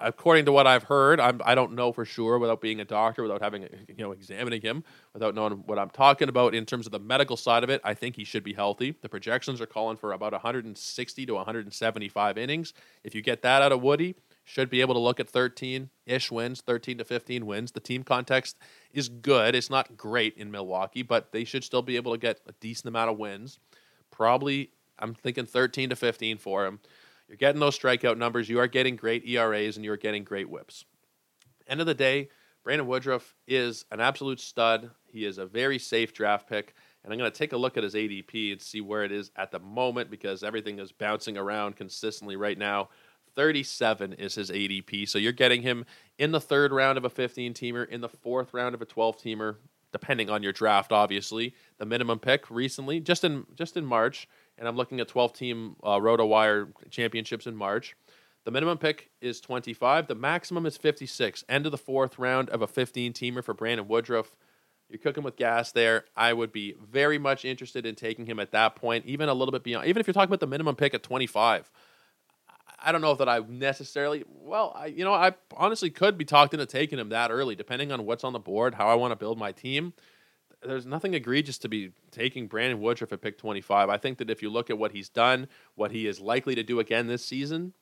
[0.00, 3.22] according to what I've heard, I'm, I don't know for sure without being a doctor,
[3.22, 6.92] without having you know examining him, without knowing what I'm talking about in terms of
[6.92, 7.80] the medical side of it.
[7.82, 8.94] I think he should be healthy.
[9.02, 12.74] The projections are calling for about 160 to 175 innings.
[13.02, 16.30] If you get that out of Woody, should be able to look at 13 ish
[16.30, 17.72] wins, 13 to 15 wins.
[17.72, 18.56] The team context
[18.92, 19.54] is good.
[19.54, 22.88] It's not great in Milwaukee, but they should still be able to get a decent
[22.88, 23.58] amount of wins.
[24.10, 26.80] Probably, I'm thinking 13 to 15 for him.
[27.28, 28.48] You're getting those strikeout numbers.
[28.48, 30.84] You are getting great ERAs and you are getting great whips.
[31.66, 32.28] End of the day,
[32.64, 34.90] Brandon Woodruff is an absolute stud.
[35.06, 36.74] He is a very safe draft pick.
[37.02, 39.30] And I'm going to take a look at his ADP and see where it is
[39.36, 42.90] at the moment because everything is bouncing around consistently right now.
[43.34, 45.08] 37 is his ADP.
[45.08, 45.84] So you're getting him
[46.18, 49.18] in the third round of a 15 teamer, in the fourth round of a 12
[49.18, 49.56] teamer,
[49.92, 51.54] depending on your draft, obviously.
[51.78, 55.76] The minimum pick recently, just in just in March, and I'm looking at 12 team
[55.82, 57.96] uh, RotoWire championships in March.
[58.44, 60.08] The minimum pick is 25.
[60.08, 61.44] The maximum is 56.
[61.48, 64.34] End of the fourth round of a 15 teamer for Brandon Woodruff.
[64.88, 66.04] You're cooking with gas there.
[66.16, 69.52] I would be very much interested in taking him at that point, even a little
[69.52, 69.86] bit beyond.
[69.86, 71.70] Even if you're talking about the minimum pick at 25,
[72.82, 74.24] I don't know that I necessarily.
[74.28, 77.92] Well, I, you know, I honestly could be talked into taking him that early, depending
[77.92, 79.92] on what's on the board, how I want to build my team.
[80.64, 83.88] there's nothing egregious to be taking Brandon Woodruff at pick 25.
[83.88, 86.62] I think that if you look at what he's done, what he is likely to
[86.62, 87.72] do again this season,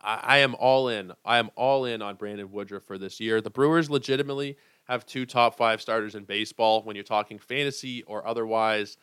[0.00, 1.12] I, I am all in.
[1.24, 3.40] I am all in on Brandon Woodruff for this year.
[3.40, 8.26] The Brewers legitimately have two top five starters in baseball when you're talking fantasy or
[8.26, 8.96] otherwise,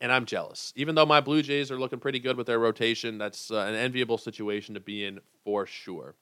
[0.00, 0.72] and I'm jealous.
[0.76, 3.74] Even though my Blue Jays are looking pretty good with their rotation, that's uh, an
[3.74, 6.14] enviable situation to be in for sure.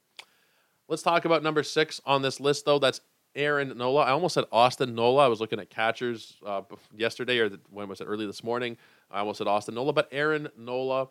[0.89, 2.79] Let's talk about number six on this list, though.
[2.79, 3.01] That's
[3.35, 4.03] Aaron Nola.
[4.03, 5.25] I almost said Austin Nola.
[5.25, 6.63] I was looking at catchers uh,
[6.97, 8.05] yesterday, or the, when was it?
[8.05, 8.77] Early this morning.
[9.11, 11.09] I almost said Austin Nola, but Aaron Nola.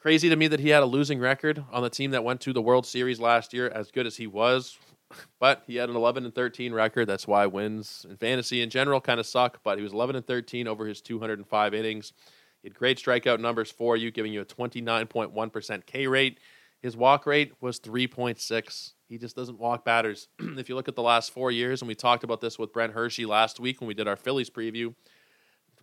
[0.00, 2.52] Crazy to me that he had a losing record on the team that went to
[2.52, 3.68] the World Series last year.
[3.68, 4.78] As good as he was,
[5.40, 7.06] but he had an 11 and 13 record.
[7.06, 9.60] That's why wins in fantasy in general kind of suck.
[9.62, 12.12] But he was 11 and 13 over his 205 innings.
[12.62, 16.38] He had great strikeout numbers for you, giving you a 29.1% K rate.
[16.80, 18.92] His walk rate was 3.6.
[19.08, 20.28] He just doesn't walk batters.
[20.38, 22.92] if you look at the last four years, and we talked about this with Brent
[22.92, 24.94] Hershey last week when we did our Phillies preview,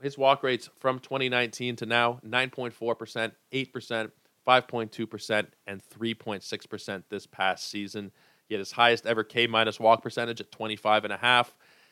[0.02, 4.12] his walk rates from 2019 to now 9.4%, 8%,
[4.48, 8.12] 5.2%, and 3.6% this past season.
[8.48, 11.48] He had his highest ever K minus walk percentage at 25.5.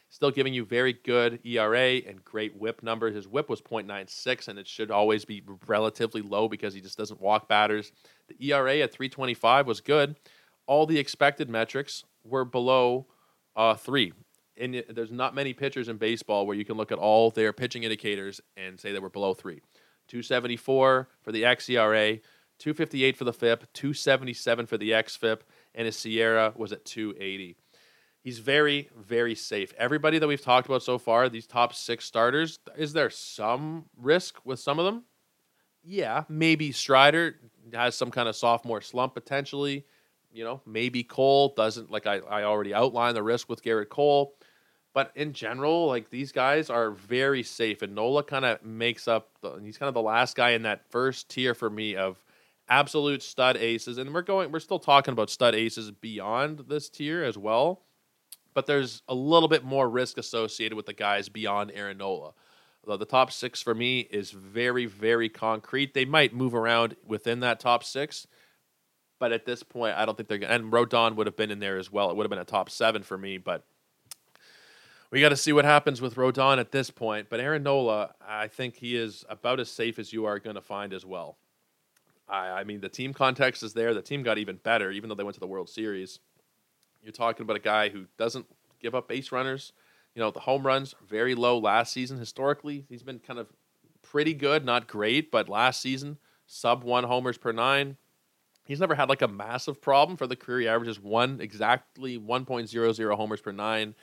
[0.10, 3.16] Still giving you very good ERA and great whip numbers.
[3.16, 7.20] His whip was 0.96, and it should always be relatively low because he just doesn't
[7.20, 7.92] walk batters.
[8.28, 10.16] The ERA at 325 was good.
[10.68, 13.08] All the expected metrics were below
[13.56, 14.14] uh, three.
[14.56, 17.82] And there's not many pitchers in baseball where you can look at all their pitching
[17.82, 19.62] indicators and say they were below three.
[20.10, 22.22] 274 for the xERA,
[22.60, 25.40] 258 for the FIP, 277 for the xFIP,
[25.76, 27.56] and his SIERA was at 280.
[28.24, 29.74] He's very, very safe.
[29.78, 34.38] Everybody that we've talked about so far, these top six starters, is there some risk
[34.46, 35.04] with some of them?
[35.84, 37.36] Yeah, maybe Strider
[37.74, 39.86] has some kind of sophomore slump potentially.
[40.32, 44.36] You know, maybe Cole doesn't, like I, I already outlined the risk with Gerrit Cole.
[44.94, 47.82] But in general, like these guys are very safe.
[47.82, 50.90] And Nola kind of makes up, the, he's kind of the last guy in that
[50.90, 52.22] first tier for me of
[52.70, 53.98] absolute stud aces.
[53.98, 57.84] And we're going, we're still talking about stud aces beyond this tier as well
[58.54, 62.34] but there's a little bit more risk associated with the guys beyond Aaron Nola.
[62.86, 65.94] Although the top six for me is very, very concrete.
[65.94, 68.28] They might move around within that top six,
[69.20, 70.52] but at this point, I don't think they're going.
[70.52, 72.10] And Rodon would have been in there as well.
[72.10, 73.64] It would have been a top seven for me, but
[75.12, 77.28] we got to see what happens with Rodon at this point.
[77.30, 80.62] But Aaron Nola, I think he is about as safe as you are going to
[80.62, 81.38] find as well.
[82.28, 83.94] I, I mean, the team context is there.
[83.94, 86.20] The team got even better, even though they went to the World Series.
[87.02, 88.46] You're talking about a guy who doesn't
[88.80, 89.74] give up base runners.
[90.16, 92.18] You know, the home runs very low last season.
[92.18, 93.48] Historically, he's been kind of
[94.02, 97.98] pretty good, not great, but last season, sub one homers per nine.
[98.66, 100.60] He's never had like a massive problem for the career.
[100.62, 103.96] He averages one exactly 1.00 homers per nine.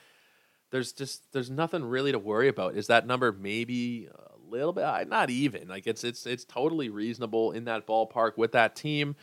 [0.69, 2.75] There's just there's nothing really to worry about.
[2.75, 4.07] Is that number maybe
[4.51, 8.75] little bit not even like it's it's it's totally reasonable in that ballpark with that
[8.75, 9.15] team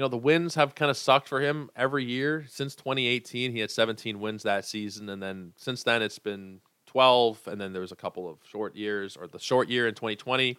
[0.00, 3.52] you know, the wins have kind of sucked for him every year since 2018.
[3.52, 7.72] He had 17 wins that season, and then since then it's been 12, and then
[7.72, 10.56] there was a couple of short years, or the short year in 2020.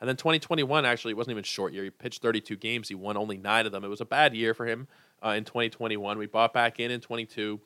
[0.00, 1.84] And then 2021, actually, it wasn't even short year.
[1.84, 2.88] He pitched 32 games.
[2.88, 3.84] He won only nine of them.
[3.84, 4.86] It was a bad year for him
[5.24, 6.18] uh, in 2021.
[6.18, 7.58] We bought back in in 22,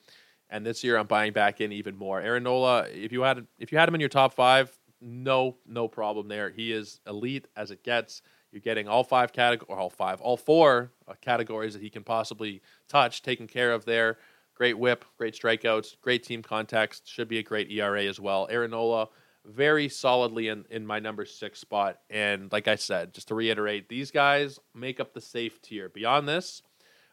[0.49, 2.21] and this year I'm buying back in even more.
[2.21, 5.87] Aaron Nola, if you had if you had him in your top five, no no
[5.87, 6.49] problem there.
[6.49, 8.21] He is elite as it gets.
[8.51, 12.61] You're getting all five categories, all five, all four uh, categories that he can possibly
[12.87, 14.17] touch, taken care of there.
[14.55, 17.07] Great whip, great strikeouts, great team context.
[17.07, 18.47] Should be a great ERA as well.
[18.49, 19.07] Aaron Nola,
[19.45, 21.99] very solidly in, in my number six spot.
[22.09, 25.87] And like I said, just to reiterate, these guys make up the safe tier.
[25.87, 26.61] Beyond this,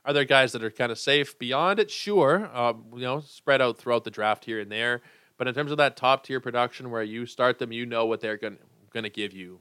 [0.04, 1.90] are there guys that are kind of safe beyond it?
[1.90, 5.02] Sure, uh, you know, spread out throughout the draft here and there.
[5.38, 8.20] But in terms of that top tier production, where you start them, you know what
[8.20, 8.58] they're going
[8.94, 9.60] to give you.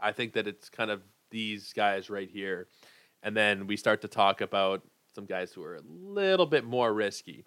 [0.00, 2.68] I think that it's kind of these guys right here.
[3.22, 4.82] And then we start to talk about
[5.14, 7.44] some guys who are a little bit more risky.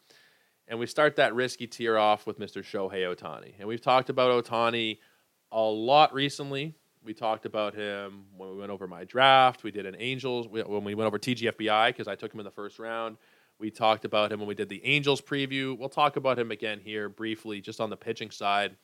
[0.67, 2.61] And we start that risky tier off with Mr.
[2.63, 3.53] Shohei Ohtani.
[3.57, 4.97] And we've talked about Ohtani
[5.51, 6.75] a lot recently.
[7.03, 9.63] We talked about him when we went over my draft.
[9.63, 12.51] We did an Angels when we went over TGFBI because I took him in the
[12.51, 13.17] first round.
[13.59, 15.77] We talked about him when we did the Angels preview.
[15.77, 18.75] We'll talk about him again here briefly, just on the pitching side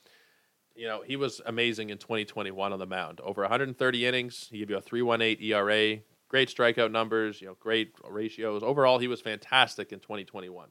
[0.75, 3.21] you know, he was amazing in 2021 on the mound.
[3.21, 7.93] Over 130 innings, he gave you a 3.18 ERA, great strikeout numbers, you know, great
[8.07, 8.61] ratios.
[8.61, 10.67] Overall, he was fantastic in 2021.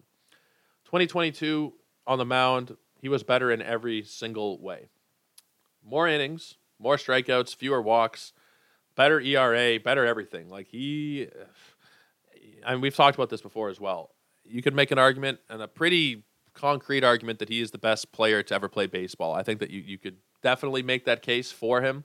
[0.85, 1.73] 2022
[2.07, 4.89] on the mound, he was better in every single way.
[5.83, 8.33] More innings, more strikeouts, fewer walks,
[8.95, 10.51] better ERA, better everything.
[10.51, 11.29] Like he
[12.73, 14.11] Mean we've talked about this before as well.
[14.45, 16.25] You could make an argument and a pretty
[16.55, 19.35] concrete argument that he is the best player to ever play baseball.
[19.35, 22.05] I think that you, you could definitely make that case for him.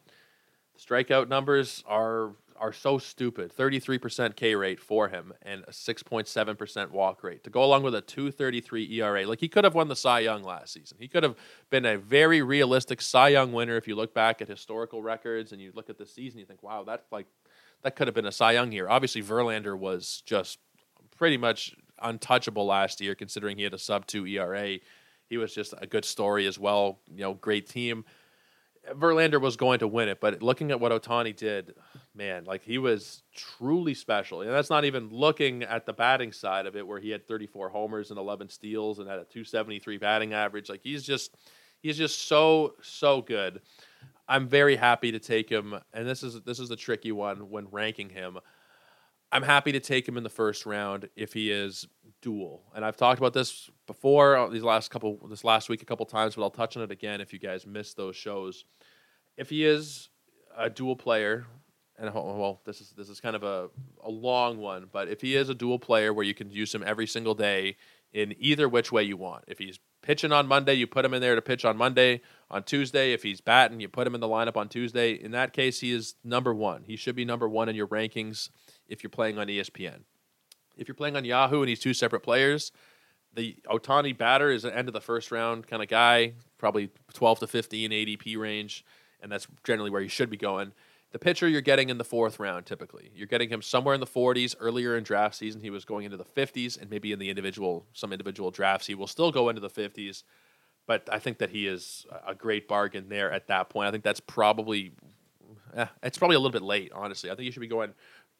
[0.77, 3.55] Strikeout numbers are are so stupid.
[3.55, 8.01] 33% K rate for him and a 6.7% walk rate to go along with a
[8.01, 9.25] 233 ERA.
[9.25, 10.97] Like he could have won the Cy Young last season.
[10.99, 11.35] He could have
[11.69, 15.61] been a very realistic Cy Young winner if you look back at historical records and
[15.61, 17.27] you look at the season you think, "Wow, that like
[17.83, 20.59] that could have been a Cy Young year." Obviously Verlander was just
[21.17, 24.79] pretty much untouchable last year considering he had a sub 2 ERA.
[25.29, 28.05] He was just a good story as well, you know, great team.
[28.93, 31.75] Verlander was going to win it, but looking at what Ohtani did,
[32.15, 34.41] man, like he was truly special.
[34.41, 37.69] And that's not even looking at the batting side of it, where he had 34
[37.69, 40.69] homers and 11 steals and had a 273 batting average.
[40.69, 41.35] Like he's just,
[41.81, 43.61] he's just so so good.
[44.29, 47.67] I'm very happy to take him, and this is this is a tricky one when
[47.71, 48.37] ranking him.
[49.31, 51.87] I'm happy to take him in the first round if he is
[52.21, 52.63] dual.
[52.75, 56.05] And I've talked about this before uh, these last couple this last week a couple
[56.05, 58.65] times, but I'll touch on it again if you guys missed those shows.
[59.35, 60.09] If he is
[60.55, 61.47] a dual player,
[61.97, 63.69] and well, this is this is kind of a,
[64.03, 66.83] a long one, but if he is a dual player where you can use him
[66.85, 67.77] every single day
[68.13, 69.43] in either which way you want.
[69.47, 72.21] If he's pitching on Monday, you put him in there to pitch on Monday.
[72.51, 75.13] On Tuesday, if he's batting, you put him in the lineup on Tuesday.
[75.13, 76.83] In that case, he is number one.
[76.87, 78.49] He should be number one in your rankings
[78.87, 80.01] if you're playing on ESPN.
[80.75, 82.71] If you're playing on Yahoo and he's two separate players,
[83.33, 87.39] the Ohtani batter is an end of the first round kind of guy, probably 12
[87.39, 88.83] to 15 ADP range,
[89.21, 90.71] and that's generally where you should be going.
[91.11, 93.11] The pitcher you're getting in the fourth round typically.
[93.15, 94.55] You're getting him somewhere in the 40s.
[94.59, 97.85] Earlier in draft season, he was going into the 50s, and maybe in the individual
[97.93, 100.23] some individual drafts he will still go into the 50s.
[100.89, 103.87] But I think that he is a great bargain there at that point.
[103.87, 104.91] I think that's probably
[105.75, 107.29] eh, it's probably a little bit late, honestly.
[107.29, 107.93] I think you should be going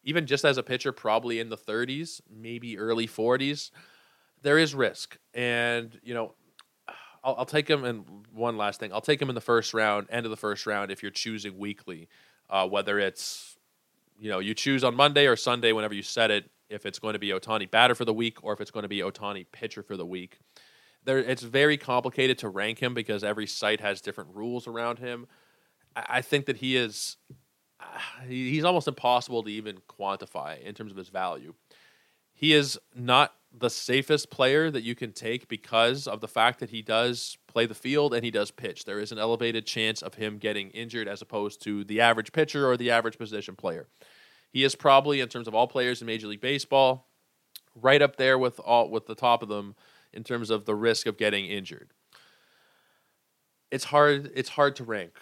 [0.04, 3.70] even just as a pitcher, probably in the 30s, maybe early 40s,
[4.42, 5.20] there is risk.
[5.36, 6.34] And, you know,
[7.24, 7.84] I'll, I'll, take him.
[7.84, 10.66] And one last thing, I'll take him in the first round, end of the first
[10.66, 12.08] round, if you're choosing weekly,
[12.50, 13.60] uh, whether it's,
[14.20, 17.14] you know, you choose on Monday or Sunday, whenever you set it, if it's going
[17.14, 19.84] to be Ohtani batter for the week or if it's going to be Ohtani pitcher
[19.84, 20.40] for the week.
[21.06, 25.28] There, it's very complicated to rank him because every site has different rules around him.
[25.96, 27.18] I, I think that he is
[27.80, 31.54] uh, he's almost impossible to even quantify in terms of his value.
[32.34, 36.70] He is not the safest player that you can take because of the fact that
[36.70, 38.86] he does play the field and he does pitch.
[38.86, 42.70] There is an elevated chance of him getting injured as opposed to the average pitcher
[42.70, 43.88] or the average position player.
[44.52, 47.08] He is probably, in terms of all players in Major League Baseball,
[47.76, 49.76] right up there with all with the top of them
[50.14, 51.92] in terms of the risk of getting injured.
[53.72, 54.32] It's hard.
[54.36, 55.14] It's hard to rank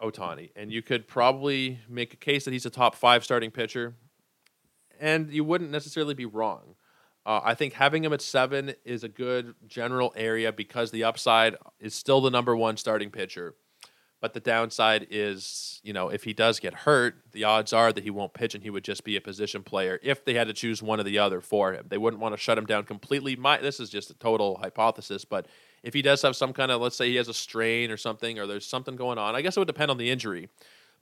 [0.00, 3.94] Ohtani, and you could probably make a case that he's a top five starting pitcher,
[5.00, 6.76] and you wouldn't necessarily be wrong.
[7.24, 11.56] Uh, I think having him at seven is a good general area because the upside
[11.80, 13.56] is still the number one starting pitcher.
[14.20, 18.02] But the downside is, you know, if he does get hurt, the odds are that
[18.02, 20.54] he won't pitch and he would just be a position player if they had to
[20.54, 21.86] choose one or the other for him.
[21.88, 23.36] They wouldn't want to shut him down completely.
[23.36, 25.46] My, this is just a total hypothesis, but
[25.82, 28.38] if he does have some kind of, let's say he has a strain or something,
[28.38, 30.48] or there's something going on, I guess it would depend on the injury.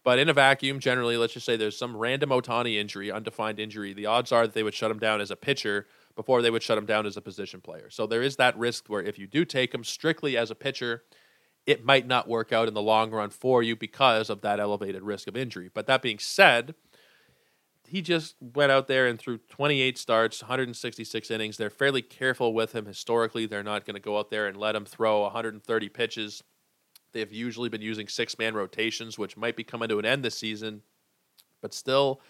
[0.03, 3.95] But in a vacuum, generally, let's just say there's some random Ohtani injury, undefined injury,
[3.95, 6.63] the odds are that they would shut him down as a pitcher before they would
[6.63, 7.89] shut him down as a position player.
[7.91, 11.05] So there is that risk where if you do take him strictly as a pitcher,
[11.67, 15.03] it might not work out in the long run for you because of that elevated
[15.03, 15.71] risk of injury.
[15.73, 16.75] But that being said,
[17.87, 21.57] he just went out there and threw 28 starts, 166 innings.
[21.57, 23.47] They're fairly careful with him historically.
[23.47, 26.43] They're not going to go out there and let him throw 130 pitches.
[27.13, 30.37] They've usually been using six man rotations, which might be coming to an end this
[30.37, 30.83] season.
[31.63, 32.21] But still,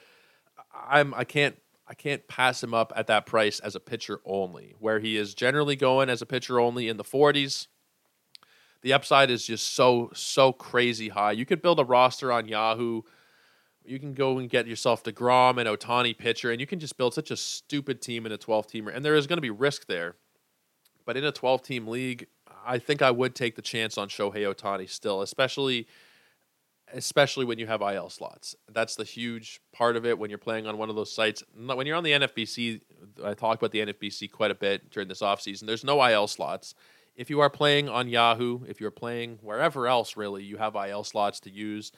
[0.73, 4.75] I'm I can't I can't pass him up at that price as a pitcher only,
[4.79, 7.67] where he is generally going as a pitcher only in the 40s.
[8.85, 11.33] The upside is just so so crazy high.
[11.33, 13.03] You could build a roster on Yahoo
[13.85, 17.13] you can go and get yourself DeGrom and Ohtani pitcher, and you can just build
[17.13, 18.95] such a stupid team in a 12 teamer.
[18.95, 20.17] And there is going to be risk there.
[21.05, 22.27] But in a 12 team league,
[22.67, 25.87] I think I would take the chance on Shohei Ohtani still, especially
[26.93, 28.55] especially when you have IL slots.
[28.71, 31.43] That's the huge part of it when you're playing on one of those sites.
[31.57, 32.83] When you're on the NFBC,
[33.25, 35.67] I talk about the NFBC quite a bit during this offseason.
[35.67, 36.75] There's no IL slots.
[37.17, 41.05] If you are playing on Yahoo, if you're playing wherever else, really, you have IL
[41.05, 41.93] slots to use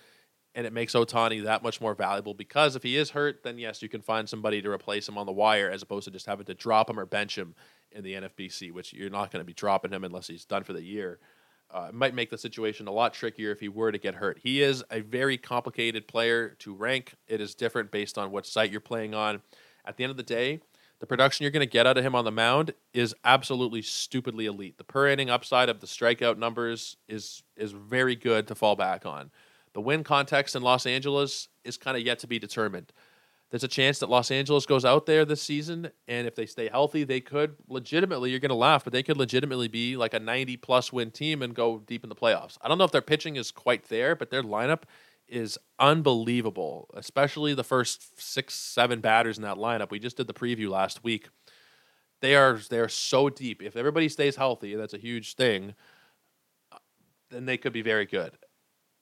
[0.57, 3.83] and it makes Ohtani that much more valuable because if he is hurt, then yes,
[3.83, 6.47] you can find somebody to replace him on the wire as opposed to just having
[6.47, 7.55] to drop him or bench him
[7.93, 10.73] in the NFBC, which you're not going to be dropping him unless he's done for
[10.73, 11.21] the year.
[11.71, 14.39] Uh, it might make the situation a lot trickier if he were to get hurt.
[14.43, 17.15] He is a very complicated player to rank.
[17.29, 19.43] It is different based on what site you're playing on.
[19.85, 20.61] At the end of the day,
[20.99, 24.47] the production you're going to get out of him on the mound is absolutely stupidly
[24.47, 24.79] elite.
[24.79, 29.05] The per inning upside of the strikeout numbers is is very good to fall back
[29.05, 29.31] on.
[29.75, 32.93] The win context in Los Angeles is kind of yet to be determined.
[33.51, 36.69] There's a chance that Los Angeles goes out there this season, and if they stay
[36.69, 40.19] healthy, they could legitimately, you're going to laugh, but they could legitimately be like a
[40.19, 42.59] 90 plus win team and go deep in the playoffs.
[42.61, 44.83] I don't know if their pitching is quite there, but their lineup
[45.29, 49.91] is unbelievable, especially the first six, seven batters in that lineup.
[49.91, 51.29] We just did the preview last week.
[52.21, 53.63] They are they are so deep.
[53.63, 55.75] If everybody stays healthy, that's a huge thing.
[56.73, 56.79] Uh,
[57.31, 58.39] then they could be very good.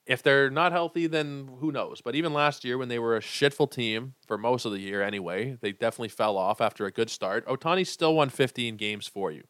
[0.07, 2.03] If they're not healthy, then who knows?
[2.03, 5.03] But even last year, when they were a shitful team for most of the year
[5.03, 7.47] anyway, they definitely fell off after a good start.
[7.47, 9.45] Ohtani still won 15 games for you.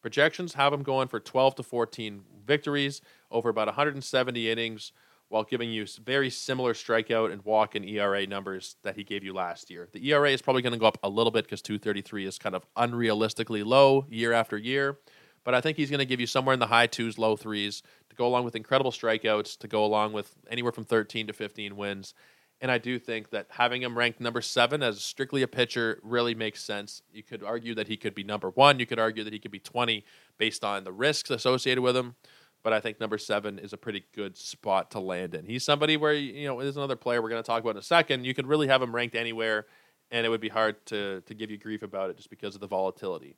[0.00, 3.00] Projections have him going for 12 to 14 victories
[3.30, 4.92] over about 170 innings,
[5.28, 9.34] while giving you very similar strikeout and walk and ERA numbers that he gave you
[9.34, 9.88] last year.
[9.92, 12.54] The ERA is probably going to go up a little bit because 233 is kind
[12.54, 14.98] of unrealistically low year after year.
[15.44, 17.82] But I think he's going to give you somewhere in the high twos, low threes
[18.10, 21.76] to go along with incredible strikeouts, to go along with anywhere from 13 to 15
[21.76, 22.14] wins.
[22.60, 26.34] And I do think that having him ranked number seven as strictly a pitcher really
[26.34, 27.02] makes sense.
[27.12, 28.80] You could argue that he could be number one.
[28.80, 30.04] You could argue that he could be 20
[30.38, 32.16] based on the risks associated with him
[32.62, 35.44] but I think number seven is a pretty good spot to land in.
[35.44, 37.82] He's somebody where you know there's another player we're going to talk about in a
[37.82, 38.24] second.
[38.24, 39.66] You could really have him ranked anywhere,
[40.10, 42.60] and it would be hard to to give you grief about it just because of
[42.60, 43.36] the volatility.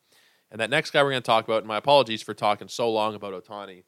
[0.50, 2.90] And that next guy we're going to talk about, and my apologies for talking so
[2.90, 3.84] long about Ohtani.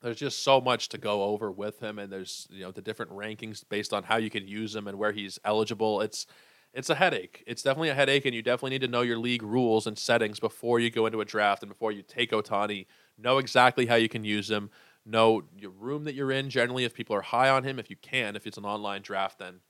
[0.00, 3.12] There's just so much to go over with him, and there's you know the different
[3.12, 6.00] rankings based on how you can use him and where he's eligible.
[6.00, 6.26] It's
[6.72, 7.42] it's a headache.
[7.46, 10.38] It's definitely a headache, and you definitely need to know your league rules and settings
[10.38, 12.86] before you go into a draft and before you take Ohtani
[13.18, 14.70] know exactly how you can use him,
[15.04, 16.50] know your room that you're in.
[16.50, 19.38] Generally, if people are high on him, if you can, if it's an online draft,
[19.38, 19.60] then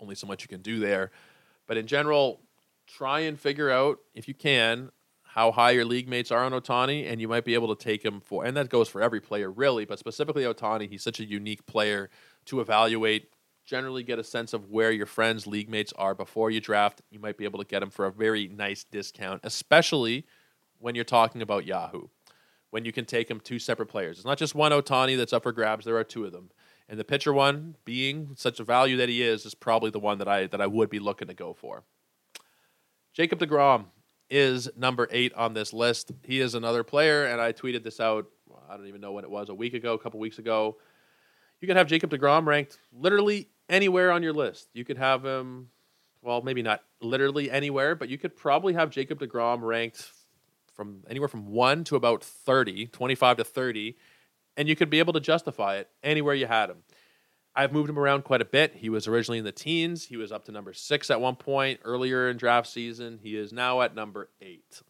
[0.00, 1.10] only so much you can do there.
[1.66, 2.40] But in general,
[2.86, 4.90] try and figure out if you can
[5.22, 8.04] how high your league mates are on Ohtani, and you might be able to take
[8.04, 8.44] him for.
[8.44, 10.88] And that goes for every player, really, but specifically Ohtani.
[10.88, 12.08] He's such a unique player
[12.46, 13.28] to evaluate.
[13.64, 17.02] Generally, get a sense of where your friends' league mates are before you draft.
[17.10, 20.24] You might be able to get him for a very nice discount, especially
[20.78, 22.08] when you're talking about Yahoo
[22.70, 24.18] when you can take them two separate players.
[24.18, 25.84] It's not just one Ohtani that's up for grabs.
[25.84, 26.50] There are two of them.
[26.88, 30.18] And the pitcher one, being such a value that he is, is probably the one
[30.18, 31.84] that I that I would be looking to go for.
[33.12, 33.86] Jacob DeGrom
[34.30, 36.12] is number eight on this list.
[36.22, 38.26] He is another player, and I tweeted this out.
[38.68, 40.76] I don't even know when it was, a week ago, a couple weeks ago.
[41.60, 44.68] You could have Jacob DeGrom ranked literally anywhere on your list.
[44.72, 45.68] You could have him,
[46.22, 50.12] well, maybe not literally anywhere, but you could probably have Jacob DeGrom ranked
[50.78, 53.96] from anywhere from 1 to about 30, 25 to 30,
[54.56, 56.84] and you could be able to justify it anywhere you had him.
[57.56, 58.76] I've moved him around quite a bit.
[58.76, 60.06] He was originally in the teens.
[60.06, 63.18] He was up to number six at one point earlier in draft season.
[63.20, 64.80] He is now at number eight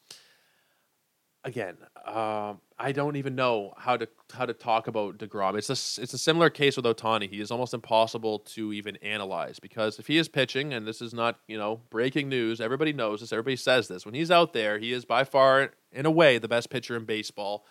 [1.49, 1.77] again,
[2.07, 5.59] um, I don't even know how to how to talk about Degrom.
[5.59, 7.29] It's a it's a similar case with Ohtani.
[7.29, 11.13] He is almost impossible to even analyze because if he is pitching, and this is
[11.13, 14.05] not you know breaking news, everybody knows this, everybody says this.
[14.05, 17.05] When he's out there, he is by far, in a way, the best pitcher in
[17.05, 17.65] baseball,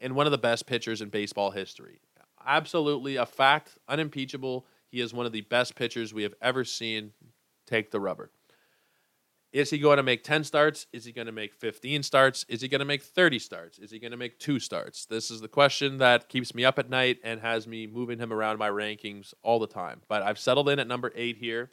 [0.00, 2.00] and one of the best pitchers in baseball history.
[2.44, 4.66] Absolutely a fact, unimpeachable.
[4.90, 7.12] He is one of the best pitchers we have ever seen
[7.66, 8.30] take the rubber.
[9.52, 10.86] Is he going to make 10 starts?
[10.92, 12.44] Is he going to make 15 starts?
[12.48, 13.78] Is he going to make 30 starts?
[13.78, 15.06] Is he going to make two starts?
[15.06, 18.30] This is the question that keeps me up at night and has me moving him
[18.30, 20.02] around my rankings all the time.
[20.06, 21.70] But I've settled in at number eight here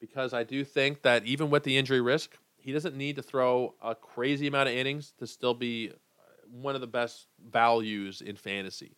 [0.00, 3.74] because I do think that even with the injury risk, he doesn't need to throw
[3.82, 5.92] a crazy amount of innings to still be uh,
[6.50, 8.92] one of the best values in fantasy.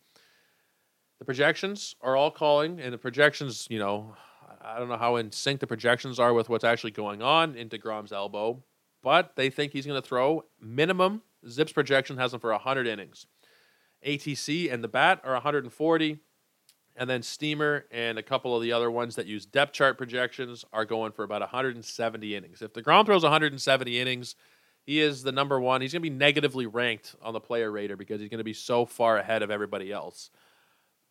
[1.19, 4.15] The projections are all calling, and the projections, you know,
[4.61, 7.69] I don't know how in sync the projections are with what's actually going on in
[7.69, 8.63] DeGrom's elbow,
[9.03, 11.21] but they think he's going to throw minimum.
[11.47, 13.27] Zips projection has him for 100 innings.
[14.05, 16.19] ATC and the bat are 140.
[16.95, 20.65] And then Steamer and a couple of the other ones that use depth chart projections
[20.73, 22.61] are going for about 170 innings.
[22.61, 24.35] If DeGrom throws 170 innings,
[24.83, 25.81] he is the number one.
[25.81, 28.53] He's going to be negatively ranked on the player rater because he's going to be
[28.53, 30.31] so far ahead of everybody else.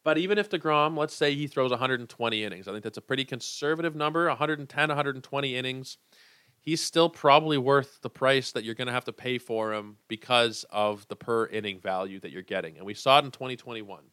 [0.03, 3.25] But even if DeGrom, let's say he throws 120 innings, I think that's a pretty
[3.25, 5.99] conservative number 110, 120 innings.
[6.63, 9.97] He's still probably worth the price that you're going to have to pay for him
[10.09, 12.77] because of the per inning value that you're getting.
[12.77, 14.05] And we saw it in 2021.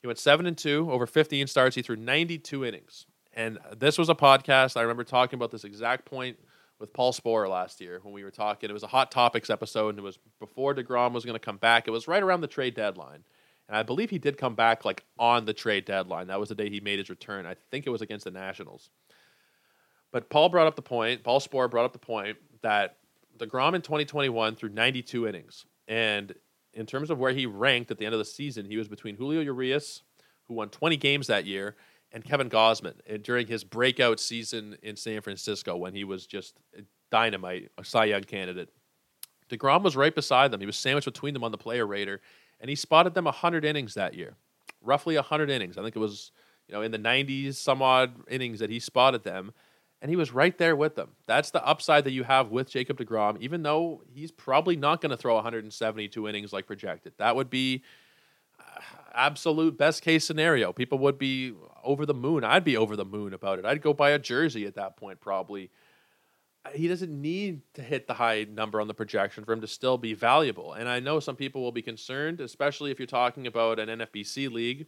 [0.00, 1.76] He went 7 and 2, over 15 starts.
[1.76, 3.06] He threw 92 innings.
[3.32, 4.76] And this was a podcast.
[4.76, 6.38] I remember talking about this exact point
[6.78, 8.68] with Paul Sporer last year when we were talking.
[8.68, 11.56] It was a Hot Topics episode, and it was before DeGrom was going to come
[11.56, 11.88] back.
[11.88, 13.24] It was right around the trade deadline.
[13.68, 16.28] And I believe he did come back like on the trade deadline.
[16.28, 17.46] That was the day he made his return.
[17.46, 18.90] I think it was against the Nationals.
[20.12, 22.96] But Paul brought up the point, Paul Sporer brought up the point that
[23.38, 25.66] DeGrom in 2021 threw 92 innings.
[25.88, 26.34] And
[26.72, 29.16] in terms of where he ranked at the end of the season, he was between
[29.16, 30.02] Julio Urias,
[30.44, 31.74] who won 20 games that year,
[32.12, 36.56] and Kevin Gausman eh, during his breakout season in San Francisco when he was just
[37.10, 38.70] dynamite, a Cy Young candidate.
[39.50, 40.60] DeGrom was right beside them.
[40.60, 42.20] He was sandwiched between them on the player rater,
[42.60, 44.36] and he spotted them 100 innings that year.
[44.82, 45.76] Roughly 100 innings.
[45.76, 46.32] I think it was,
[46.68, 49.52] you know, in the 90s, some odd innings that he spotted them
[50.02, 51.10] and he was right there with them.
[51.26, 55.10] That's the upside that you have with Jacob DeGrom, even though he's probably not going
[55.10, 57.14] to throw 172 innings like projected.
[57.18, 57.82] That would be
[58.60, 58.80] uh,
[59.14, 60.72] absolute best case scenario.
[60.72, 62.44] People would be over the moon.
[62.44, 63.64] I'd be over the moon about it.
[63.64, 65.70] I'd go buy a jersey at that point, probably.
[66.74, 69.98] He doesn't need to hit the high number on the projection for him to still
[69.98, 70.72] be valuable.
[70.72, 74.50] And I know some people will be concerned, especially if you're talking about an NFBC
[74.50, 74.86] league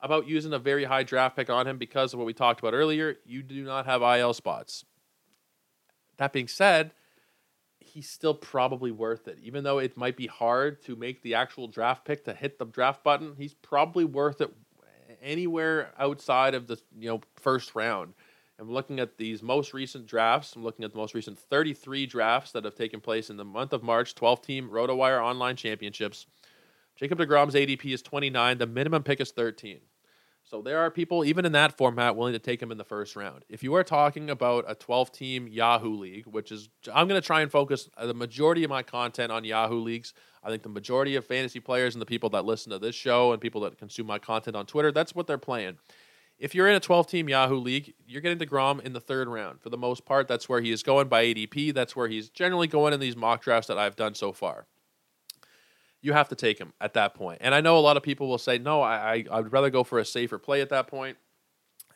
[0.00, 2.74] about using a very high draft pick on him because of what we talked about
[2.74, 3.16] earlier.
[3.24, 4.84] You do not have IL spots.
[6.18, 6.92] That being said,
[7.78, 9.38] he's still probably worth it.
[9.42, 12.64] Even though it might be hard to make the actual draft pick to hit the
[12.64, 14.52] draft button, he's probably worth it
[15.22, 18.14] anywhere outside of the you know first round.
[18.62, 20.54] I'm looking at these most recent drafts.
[20.54, 23.72] I'm looking at the most recent 33 drafts that have taken place in the month
[23.72, 26.26] of March, 12 team RotoWire online championships.
[26.94, 28.58] Jacob DeGrom's ADP is 29.
[28.58, 29.80] The minimum pick is 13.
[30.44, 33.16] So there are people, even in that format, willing to take him in the first
[33.16, 33.44] round.
[33.48, 37.26] If you are talking about a 12 team Yahoo League, which is, I'm going to
[37.26, 40.14] try and focus the majority of my content on Yahoo Leagues.
[40.44, 43.32] I think the majority of fantasy players and the people that listen to this show
[43.32, 45.78] and people that consume my content on Twitter, that's what they're playing.
[46.42, 49.60] If you're in a 12 team Yahoo League, you're getting DeGrom in the third round.
[49.60, 51.72] For the most part, that's where he is going by ADP.
[51.72, 54.66] That's where he's generally going in these mock drafts that I've done so far
[56.02, 57.38] you have to take him at that point.
[57.40, 59.84] And I know a lot of people will say, no, I, I would rather go
[59.84, 61.16] for a safer play at that point.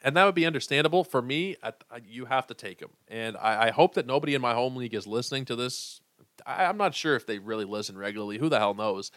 [0.02, 1.02] And that would be understandable.
[1.02, 1.72] For me, I,
[2.06, 2.90] you have to take him.
[3.08, 6.00] And I, I, hope that nobody in my home league is listening to this.
[6.46, 8.38] I, I'm not sure if they really listen regularly.
[8.38, 9.10] Who the hell knows?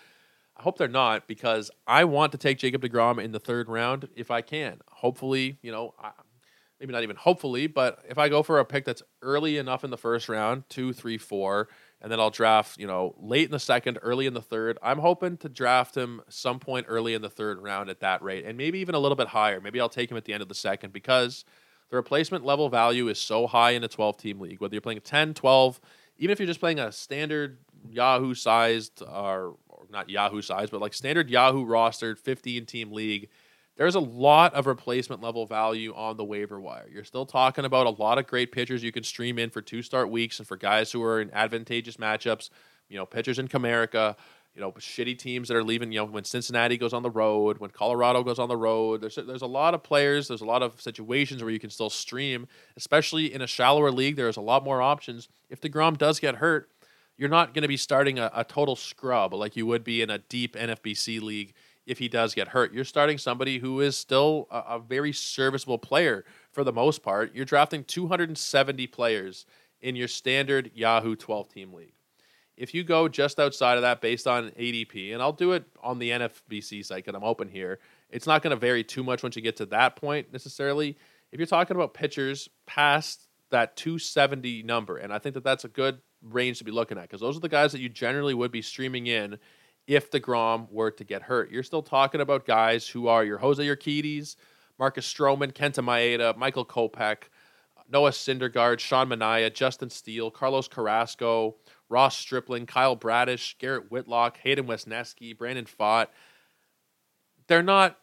[0.59, 4.09] I hope they're not because I want to take Jacob DeGrom in the third round
[4.17, 4.79] if I can.
[4.91, 5.93] Hopefully, you know,
[6.81, 9.89] maybe not even hopefully, but if I go for a pick that's early enough in
[9.89, 11.69] the first round, two, three, four,
[12.01, 14.77] and then I'll draft, you know, late in the second, early in the third.
[14.81, 18.43] I'm hoping to draft him some point early in the third round at that rate,
[18.45, 19.61] and maybe even a little bit higher.
[19.61, 21.45] Maybe I'll take him at the end of the second because
[21.89, 24.59] the replacement level value is so high in a 12 team league.
[24.59, 25.79] Whether you're playing 10, 12,
[26.17, 30.81] even if you're just playing a standard Yahoo sized or, uh, not Yahoo size, but
[30.81, 33.29] like standard Yahoo rostered 15 team league
[33.79, 36.89] there's a lot of replacement level value on the waiver wire.
[36.91, 39.81] You're still talking about a lot of great pitchers you can stream in for two
[39.81, 42.49] start weeks and for guys who are in advantageous matchups,
[42.89, 44.17] you know, pitchers in Comerica,
[44.53, 47.59] you know, shitty teams that are leaving, you know, when Cincinnati goes on the road,
[47.59, 48.99] when Colorado goes on the road.
[48.99, 51.89] There's there's a lot of players, there's a lot of situations where you can still
[51.89, 55.29] stream, especially in a shallower league, there's a lot more options.
[55.49, 56.69] If the DeGrom does get hurt,
[57.19, 60.09] you're not going to be starting a, a total scrub like you would be in
[60.09, 61.53] a deep NFBC league
[61.85, 62.73] if he does get hurt.
[62.73, 67.35] You're starting somebody who is still a, a very serviceable player for the most part.
[67.35, 69.45] You're drafting 270 players
[69.81, 71.91] in your standard Yahoo 12 team league.
[72.55, 75.99] If you go just outside of that based on ADP, and I'll do it on
[75.99, 79.35] the NFBC site because I'm open here, it's not going to vary too much once
[79.35, 80.97] you get to that point necessarily.
[81.33, 85.69] If you're talking about pitchers past that 270 number, and I think that that's a
[85.69, 88.51] good range to be looking at because those are the guys that you generally would
[88.51, 89.37] be streaming in
[89.87, 91.51] if DeGrom were to get hurt.
[91.51, 94.35] You're still talking about guys who are your Jose Urquidy,
[94.77, 97.23] Marcus Stroman, Kenta Maeda, Michael Kopech,
[97.91, 101.55] Noah Syndergaard, Sean Manaea, Justin Steele, Carlos Carrasco,
[101.89, 106.07] Ross Stripling, Kyle Bradish, Garrett Whitlock, Hayden Wesneski, Brandon Pfaadt.
[107.47, 107.97] They're not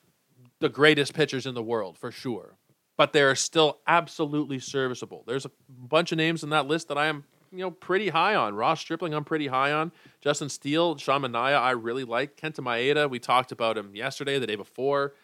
[0.58, 2.56] the greatest pitchers in the world, for sure,
[2.96, 5.22] but they're still absolutely serviceable.
[5.26, 7.24] There's a bunch of names in that list that I am
[7.59, 8.54] you know pretty high on.
[8.54, 9.92] Ross Stripling, I'm pretty high on.
[10.20, 12.36] Justin Steele, Sean I really like.
[12.36, 15.14] Kenta Maeda, we talked about him yesterday, the day before,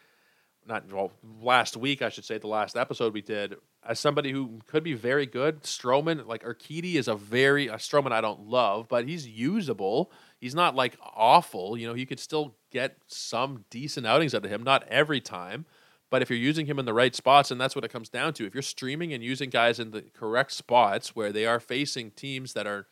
[0.66, 3.56] not well last week, I should say, the last episode we did.
[3.84, 8.12] As somebody who could be very good, Stroman, like Urquidy is a very a Stroman
[8.12, 10.12] I don't love, but he's usable.
[10.40, 11.76] He's not like awful.
[11.76, 14.62] You know, you could still get some decent outings out of him.
[14.62, 15.66] Not every time.
[16.12, 18.34] But if you're using him in the right spots, and that's what it comes down
[18.34, 22.10] to, if you're streaming and using guys in the correct spots where they are facing
[22.10, 22.86] teams that are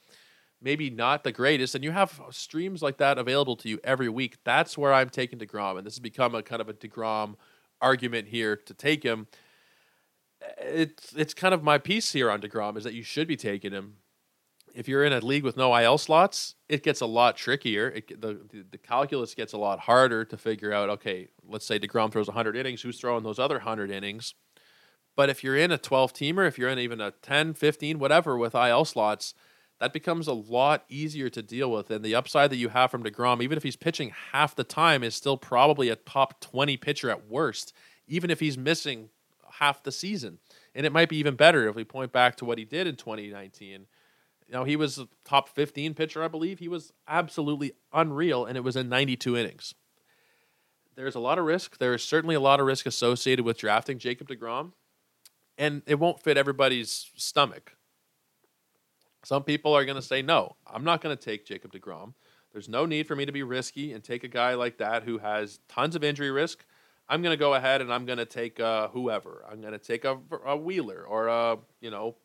[0.59, 4.39] maybe not the greatest, and you have streams like that available to you every week,
[4.43, 5.77] that's where I'm taking DeGrom.
[5.77, 7.35] And this has become a kind of a DeGrom
[7.83, 9.27] argument here to take him.
[10.57, 13.73] It's it's kind of my piece here on DeGrom is that you should be taking
[13.73, 13.97] him
[14.75, 17.89] if you're in a league with no IL slots, it gets a lot trickier.
[17.89, 20.89] It, the, the, the calculus gets a lot harder to figure out.
[20.91, 22.83] Okay, let's say Degrom throws 100 innings.
[22.83, 24.35] Who's throwing those other 100 innings?
[25.17, 28.39] But if you're in a 12 teamer, if you're in even a 10, 15, whatever
[28.39, 29.35] with IL slots,
[29.81, 31.91] that becomes a lot easier to deal with.
[31.91, 35.03] And the upside that you have from DeGrom, even if he's pitching half the time,
[35.03, 37.73] is still probably a top 20 pitcher at worst,
[38.07, 39.09] even if he's missing
[39.55, 40.39] half the season.
[40.75, 42.97] And it might be even better if we point back to what he did in
[42.97, 43.87] 2019.
[44.51, 46.59] You know, he was a top 15 pitcher, I believe.
[46.59, 49.75] He was absolutely unreal, and it was in 92 innings.
[50.97, 51.79] There's a lot of risk.
[51.79, 54.73] There is certainly a lot of risk associated with drafting Jacob DeGrom
[55.61, 57.77] and it won't fit everybody's stomach.
[59.23, 62.15] Some people are going to say, no, I'm not going to take Jacob DeGrom.
[62.51, 65.19] There's no need for me to be risky and take a guy like that who
[65.19, 66.65] has tons of injury risk.
[67.11, 69.45] I'm going to go ahead and I'm going to take uh, whoever.
[69.49, 72.17] I'm going to take a, a Wheeler or a, you know,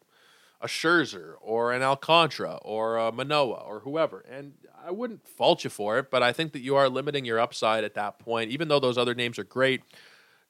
[0.66, 4.26] a Scherzer or an Alcantara or a Manoah or whoever.
[4.30, 4.53] And
[4.84, 7.84] I wouldn't fault you for it, but I think that you are limiting your upside
[7.84, 9.84] at that point, even though those other names are great.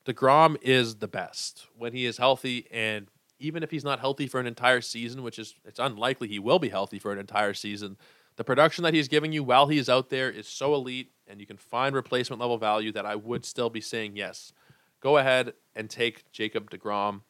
[0.06, 3.08] DeGrom is the best when he is healthy, and
[3.40, 6.60] even if he's not healthy for an entire season, which is it's unlikely he will
[6.60, 7.98] be healthy for an entire season,
[8.38, 11.42] the production that he's giving you while he is out there is so elite, and
[11.42, 14.54] you can find replacement level value that I would still be saying yes.
[15.02, 17.22] Go ahead and take Jacob DeGrom.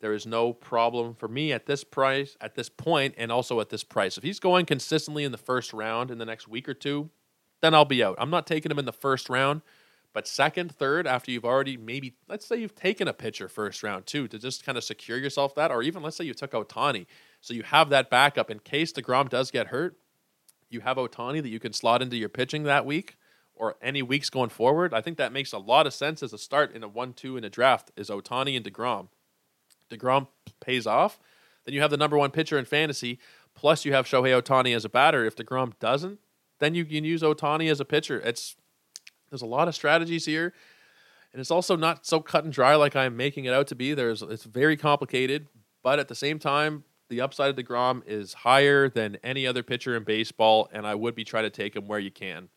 [0.00, 3.70] There is no problem for me at this price, at this point, and also at
[3.70, 4.18] this price.
[4.18, 7.10] If he's going consistently in the first round in the next week or two,
[7.62, 8.16] then I'll be out.
[8.18, 9.62] I'm not taking him in the first round
[10.16, 14.06] but second, third, after you've already maybe, let's say you've taken a pitcher first round
[14.06, 17.04] too, to just kind of secure yourself that, or even let's say you took Ohtani.
[17.42, 19.98] So you have that backup in case DeGrom does get hurt.
[20.70, 23.18] You have Ohtani that you can slot into your pitching that week
[23.54, 24.94] or any weeks going forward.
[24.94, 27.36] I think that makes a lot of sense as a start in a 1 2
[27.36, 29.08] in a draft is Ohtani and DeGrom.
[29.90, 30.28] DeGrom
[30.60, 31.18] pays off.
[31.64, 33.18] Then you have the number one pitcher in fantasy,
[33.54, 35.24] plus you have Shohei Ohtani as a batter.
[35.24, 36.20] If DeGrom doesn't,
[36.58, 38.20] then you can use Ohtani as a pitcher.
[38.20, 38.56] It's
[39.30, 40.54] there's a lot of strategies here,
[41.32, 43.94] and it's also not so cut and dry like I'm making it out to be.
[43.94, 45.48] There's it's very complicated,
[45.82, 49.96] but at the same time, the upside of Degrom is higher than any other pitcher
[49.96, 52.48] in baseball, and I would be trying to take him where you can,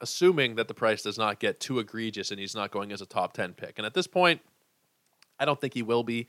[0.00, 3.06] assuming that the price does not get too egregious and he's not going as a
[3.06, 3.74] top ten pick.
[3.78, 4.40] And at this point,
[5.38, 6.28] I don't think he will be.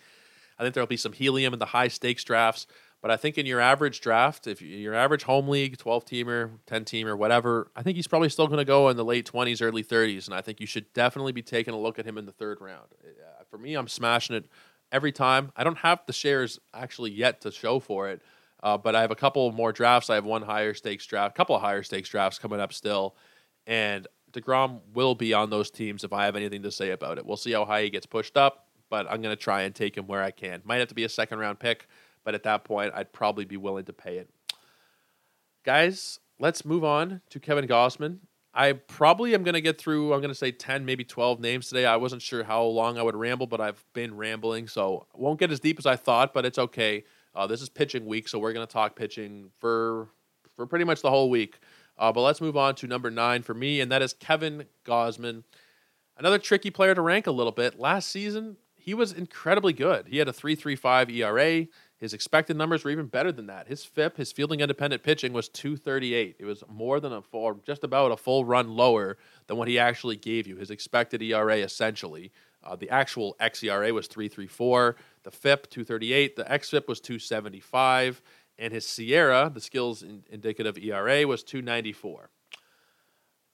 [0.63, 2.67] I think there'll be some helium in the high stakes drafts.
[3.03, 6.85] But I think in your average draft, if your average home league, 12 teamer, 10
[6.85, 9.83] teamer, whatever, I think he's probably still going to go in the late 20s, early
[9.83, 10.25] 30s.
[10.25, 12.61] And I think you should definitely be taking a look at him in the third
[12.61, 12.87] round.
[13.03, 14.45] Uh, for me, I'm smashing it
[14.89, 15.51] every time.
[15.57, 18.21] I don't have the shares actually yet to show for it,
[18.63, 20.09] uh, but I have a couple more drafts.
[20.09, 23.17] I have one higher stakes draft, a couple of higher stakes drafts coming up still.
[23.67, 27.25] And DeGrom will be on those teams if I have anything to say about it.
[27.25, 28.62] We'll see how high he gets pushed up,
[28.93, 30.61] but I'm going to try and take him where I can.
[30.63, 31.87] Might have to be a second round pick
[32.23, 34.29] but at that point, I'd probably be willing to pay it.
[35.63, 38.19] Guys, let's move on to Kevin Gausman.
[38.53, 41.69] I probably am going to get through, I'm going to say 10, maybe 12 names
[41.69, 41.85] today.
[41.85, 45.51] I wasn't sure how long I would ramble, but I've been rambling, so won't get
[45.51, 47.03] as deep as I thought, but it's okay.
[47.33, 50.09] Uh, this is pitching week, so we're going to talk pitching for
[50.55, 51.57] for pretty much the whole week.
[51.97, 55.43] Uh, but let's move on to number nine for me, and that is Kevin Gausman.
[56.15, 57.79] Another tricky player to rank a little bit.
[57.79, 60.07] Last season, he was incredibly good.
[60.09, 61.67] He had a 3.35 ERA.
[61.97, 63.69] His expected numbers were even better than that.
[63.69, 66.35] His FIP, his fielding independent pitching, was 238.
[66.37, 69.17] It was more than a full, just about a full run lower
[69.47, 70.57] than what he actually gave you.
[70.57, 72.33] His expected ERA, essentially.
[72.61, 74.97] Uh, the actual xERA was 334.
[75.23, 76.35] The FIP, 238.
[76.35, 78.21] The xFIP was 275.
[78.59, 82.29] And his SIERA, the skills in, indicative ERA, was 294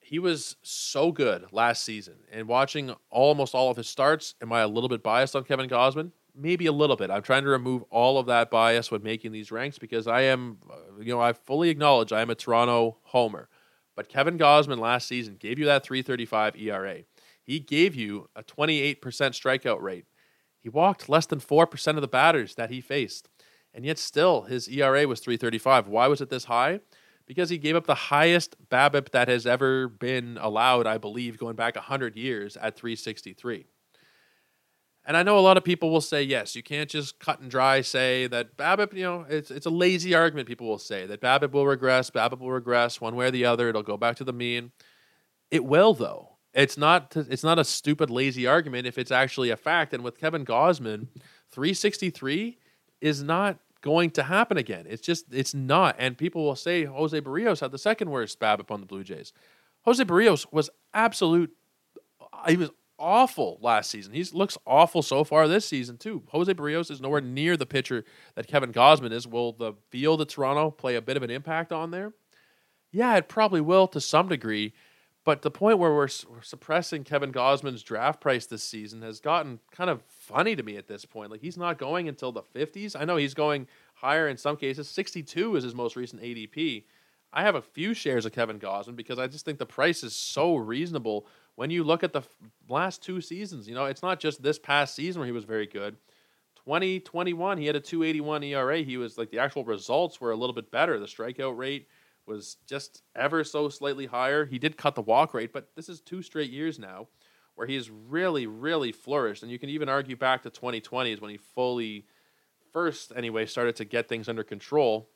[0.09, 2.15] he was so good last season.
[2.31, 5.69] And watching almost all of his starts, am I a little bit biased on Kevin
[5.69, 6.11] Gausman?
[6.35, 7.11] maybe a little bit.
[7.11, 10.57] I'm trying to remove all of that bias when making these ranks because I am,
[10.69, 13.49] uh, you know, I fully acknowledge I am a Toronto homer.
[13.95, 16.99] But Kevin Gausman last season gave you that 335 ERA.
[17.43, 20.05] He gave you a 28% strikeout rate.
[20.59, 23.27] He walked less than 4% of the batters that he faced.
[23.73, 25.87] And yet still his ERA was 335.
[25.87, 26.79] Why was it this high?
[27.29, 31.55] Because he gave up the highest BABIP that has ever been allowed, I believe, going
[31.55, 33.67] back 100 years at 363.
[35.05, 37.51] And I know a lot of people will say, yes, you can't just cut and
[37.51, 40.47] dry say that BABIP, you know, it's, it's a lazy argument.
[40.47, 43.69] People will say that BABIP will regress, BABIP will regress one way or the other.
[43.69, 44.71] It'll go back to the mean.
[45.51, 46.37] It will, though.
[46.55, 49.93] It's not, it's not a stupid, lazy argument if it's actually a fact.
[49.93, 51.09] And with Kevin Gausman,
[51.51, 52.57] 363
[53.01, 54.85] is not going to happen again.
[54.87, 55.95] It's just, it's not.
[55.99, 59.33] And people will say Jose Berrios had the second worst BABIP on the Blue Jays.
[59.83, 61.51] Jose Berrios was absolute,
[62.47, 62.69] he was
[62.99, 64.13] awful last season.
[64.13, 66.23] He looks awful so far this season too.
[66.29, 68.03] Jose Berrios is nowhere near the pitcher
[68.35, 69.27] that Kevin Gausman is.
[69.27, 72.13] Will the field of Toronto play a bit of an impact on there?
[72.91, 74.73] Yeah, it probably will to some degree.
[75.29, 79.59] But the point where we're, we're suppressing Kevin Gausman's draft price this season has gotten
[79.69, 81.29] kind of funny to me at this point.
[81.29, 82.95] Like he's not going until the 50s.
[82.99, 84.89] I know he's going higher in some cases.
[84.89, 86.85] 62 is his most recent ADP.
[87.31, 90.15] I have a few shares of Kevin Gausman because I just think the price is
[90.15, 92.23] so reasonable when you look at the
[92.67, 93.67] last two seasons.
[93.67, 95.95] You know, it's not just this past season where he was very good.
[96.65, 98.79] 2021, he had a 281 ERA.
[98.79, 100.99] He was like the actual results were a little bit better.
[100.99, 101.87] The strikeout rate
[102.29, 104.45] was just ever so slightly higher.
[104.45, 107.07] He did cut the walk rate, but this is two straight years now
[107.55, 109.43] where he's really, really flourished.
[109.43, 112.05] And you can even argue back to 2020 is when he fully,
[112.71, 115.09] first anyway, started to get things under control.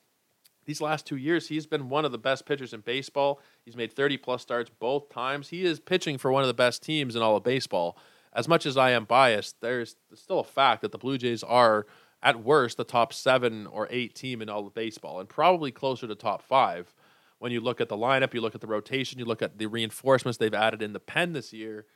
[0.66, 3.40] These last two years, he's been one of the best pitchers in baseball.
[3.64, 5.48] He's made 30 plus starts both times.
[5.48, 7.96] He is pitching for one of the best teams in all of baseball
[8.34, 11.86] as much as I am biased, there's still a fact that the Blue Jays are
[12.22, 16.06] at worst the top seven or eight team in all of baseball, and probably closer
[16.06, 16.92] to top five.
[17.38, 19.66] When you look at the lineup, you look at the rotation, you look at the
[19.66, 21.86] reinforcements they've added in the pen this year.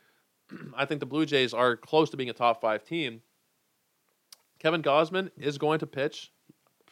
[0.75, 3.21] I think the Blue Jays are close to being a top five team.
[4.59, 6.31] Kevin Gausman is going to pitch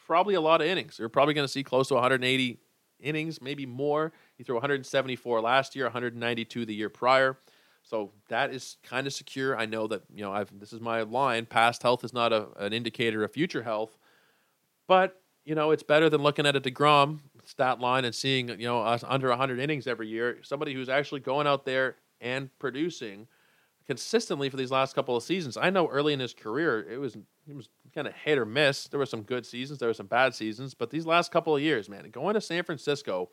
[0.06, 0.98] probably a lot of innings.
[0.98, 2.58] You're probably going to see close to 180
[3.00, 4.12] innings, maybe more.
[4.36, 7.38] He threw 174 last year, 192 the year prior.
[7.82, 9.56] So that is kind of secure.
[9.56, 11.46] I know that you know I've this is my line.
[11.46, 13.96] Past health is not a, an indicator of future health,
[14.86, 18.66] but you know it's better than looking at a Degrom stat line and seeing you
[18.66, 20.38] know us under 100 innings every year.
[20.42, 23.26] Somebody who's actually going out there and producing
[23.86, 25.56] consistently for these last couple of seasons.
[25.56, 28.84] I know early in his career it was he was kind of hit or miss.
[28.88, 31.62] There were some good seasons, there were some bad seasons, but these last couple of
[31.62, 33.30] years, man, going to San Francisco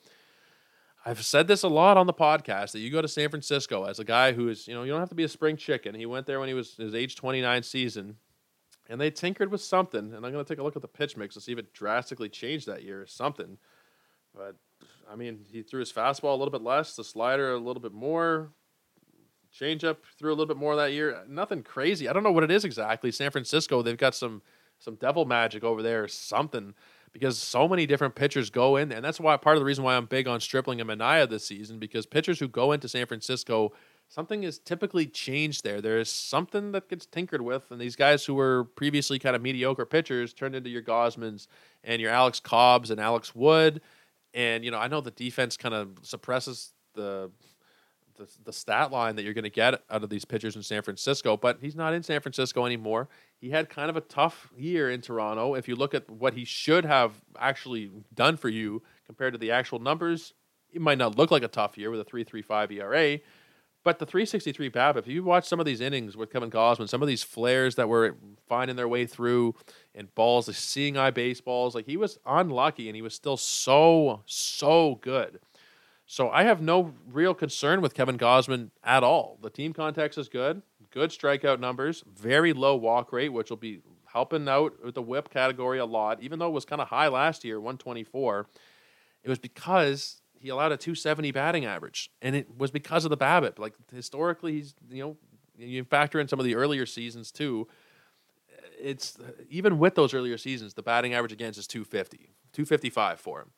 [1.07, 3.99] I've said this a lot on the podcast that you go to San Francisco as
[3.99, 5.93] a guy who is, you know, you don't have to be a spring chicken.
[5.93, 8.17] He went there when he was his age 29 season,
[8.89, 10.15] and they tinkered with something.
[10.15, 11.73] And I'm going to take a look at the pitch mix to see if it
[11.73, 13.59] drastically changed that year or something.
[14.35, 14.55] But
[15.11, 17.93] I mean, he threw his fastball a little bit less, the slider a little bit
[17.93, 18.51] more,
[19.57, 21.23] changeup threw a little bit more that year.
[21.27, 22.09] Nothing crazy.
[22.09, 23.11] I don't know what it is exactly.
[23.11, 24.41] San Francisco, they've got some
[24.77, 26.73] some devil magic over there or something
[27.13, 28.97] because so many different pitchers go in there.
[28.97, 31.47] And that's why part of the reason why I'm big on Stripling and Manaea this
[31.47, 33.71] season because pitchers who go into San Francisco,
[34.09, 35.79] something is typically changed there.
[35.79, 39.41] There is something that gets tinkered with, and these guys who were previously kind of
[39.41, 41.47] mediocre pitchers turned into your Gausmans
[41.85, 43.79] and your Alex Cobbs and Alex Wood.
[44.35, 47.31] And you know, I know the defense kind of suppresses the
[48.17, 50.81] the, the stat line that you're going to get out of these pitchers in San
[50.83, 53.09] Francisco, but he's not in San Francisco anymore
[53.45, 55.53] he had kind of a tough year in Toronto.
[55.53, 59.51] If you look at what he should have actually done for you compared to the
[59.51, 60.33] actual numbers,
[60.73, 63.19] it might not look like a tough year with a 3.35 ERA.
[63.85, 67.01] But the 363 BABIP, if you watch some of these innings with Kevin Gausman, some
[67.01, 68.17] of these flares that were
[68.49, 69.55] finding their way through
[69.93, 74.23] and balls, the seeing eye baseballs, like he was unlucky and he was still so,
[74.25, 75.39] so good.
[76.05, 79.39] So I have no real concern with Kevin Gausman at all.
[79.41, 80.61] The team context is good
[80.95, 85.29] good strikeout numbers, very low walk rate, which will be helping out with the whip
[85.29, 86.23] category a lot.
[86.23, 88.47] Even though it was kind of high last year, 124,
[89.23, 93.17] it was because he allowed a 270 batting average, and it was because of the
[93.17, 93.59] BABIP.
[93.59, 95.17] Like historically, he's you know
[95.57, 97.67] you factor in some of the earlier seasons too.
[98.79, 99.17] It's
[99.49, 102.17] even with those earlier seasons, the batting average against is 250,
[102.53, 103.51] 255 for him.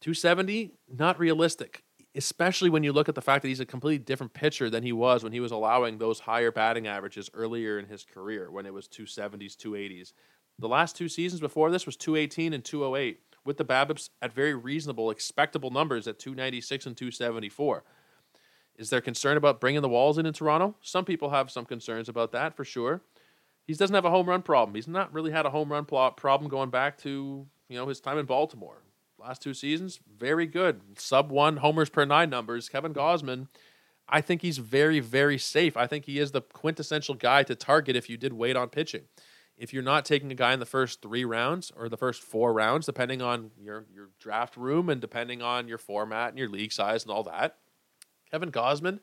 [0.00, 1.82] 270, not realistic
[2.14, 4.92] especially when you look at the fact that he's a completely different pitcher than he
[4.92, 8.74] was when he was allowing those higher batting averages earlier in his career when it
[8.74, 10.12] was 270s, 280s.
[10.58, 14.54] The last two seasons before this was 218 and 208 with the BABIPs at very
[14.54, 17.82] reasonable, expectable numbers at 296 and 274.
[18.76, 20.76] Is there concern about bringing the walls in in Toronto?
[20.80, 23.00] Some people have some concerns about that for sure.
[23.66, 24.76] He doesn't have a home run problem.
[24.76, 28.00] He's not really had a home run plot problem going back to you know his
[28.00, 28.82] time in Baltimore
[29.18, 30.80] last two seasons, very good.
[30.96, 32.68] Sub one homers per nine numbers.
[32.68, 33.48] Kevin Gausman,
[34.08, 35.76] I think he's very, very safe.
[35.76, 39.02] I think he is the quintessential guy to target if you did wait on pitching.
[39.58, 42.52] If you're not taking a guy in the first three rounds or the first four
[42.52, 46.72] rounds, depending on your, your draft room and depending on your format and your league
[46.72, 47.56] size and all that,
[48.30, 49.00] Kevin Gausman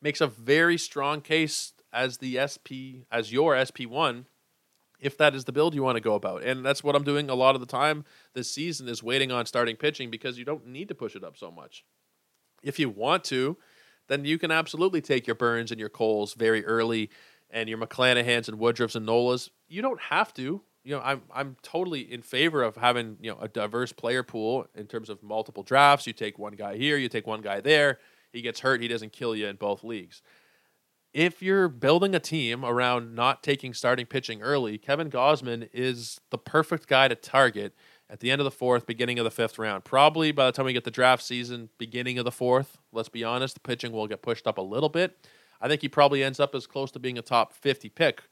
[0.00, 4.26] makes a very strong case as the SP, as your SP1
[5.00, 6.42] if that is the build you want to go about.
[6.42, 8.04] And that's what I'm doing a lot of the time
[8.34, 11.36] this season is waiting on starting pitching because you don't need to push it up
[11.36, 11.84] so much.
[12.62, 13.56] If you want to,
[14.08, 17.10] then you can absolutely take your Burnes and your Coles very early
[17.50, 19.50] and your McClanahans and Woodruffs and Nolas.
[19.68, 20.62] You don't have to.
[20.84, 24.66] You know, I'm I'm totally in favor of having, you know, a diverse player pool
[24.74, 26.06] in terms of multiple drafts.
[26.06, 27.98] You take one guy here, you take one guy there.
[28.32, 30.22] He gets hurt, he doesn't kill you in both leagues
[31.16, 36.36] if you're building a team around not taking starting pitching early, Kevin Gausman is the
[36.36, 37.74] perfect guy to target.
[38.08, 39.82] at the end of the fourth, beginning of the fifth round.
[39.82, 43.24] Probably by the time we get the draft season, beginning of the fourth, let's be
[43.24, 45.26] honest, the pitching will get pushed up a little bit.
[45.60, 48.22] I think he probably ends up as close to being a top 50 pick.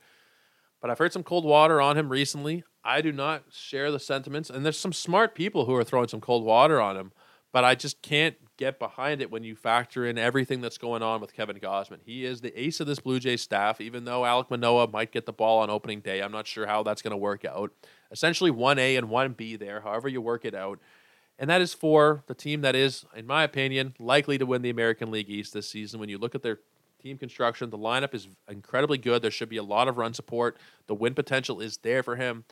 [0.81, 2.64] But I've heard some cold water on him recently.
[2.85, 6.20] I do not share the sentiments, and there's some smart people who are throwing some
[6.20, 7.12] cold water on him,
[7.53, 11.20] but I just can't get behind it when you factor in everything that's going on
[11.20, 12.01] with Kevin Gausman.
[12.05, 15.25] He is the ace of this Blue Jays staff, even though Alek Manoah might get
[15.25, 16.20] the ball on opening day.
[16.20, 17.72] I'm not sure how that's going to work out.
[18.11, 20.79] Essentially, 1A and 1B there, however you work it out.
[21.39, 24.70] And that is for the team that is, in my opinion, likely to win the
[24.70, 25.99] American League East this season.
[25.99, 26.61] When you look at their
[27.05, 29.23] team construction, the lineup is incredibly good.
[29.23, 30.57] There should be a lot of run support.
[30.87, 32.45] The win potential is there for him.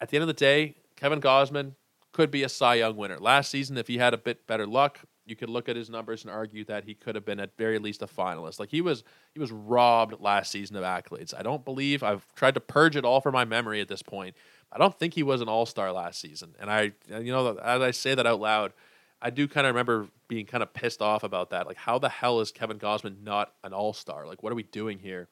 [0.00, 1.72] At the end of the day, Kevin Gausman
[2.12, 3.18] could be a Cy Young winner.
[3.18, 6.24] Last season, if he had a bit better luck, you could look at his numbers
[6.24, 8.58] and argue that he could have been at very least a finalist.
[8.58, 9.02] Like he was
[9.34, 11.34] he was robbed last season of accolades.
[11.36, 14.36] I don't believe I've tried to purge it all from my memory at this point.
[14.72, 16.54] I don't think he was an all-star last season.
[16.58, 18.72] And I you know as I say that out loud,
[19.20, 21.66] I do kind of remember being kind of pissed off about that.
[21.66, 24.26] Like how the hell is Kevin Gausman not an all-star?
[24.26, 25.28] Like what are we doing here?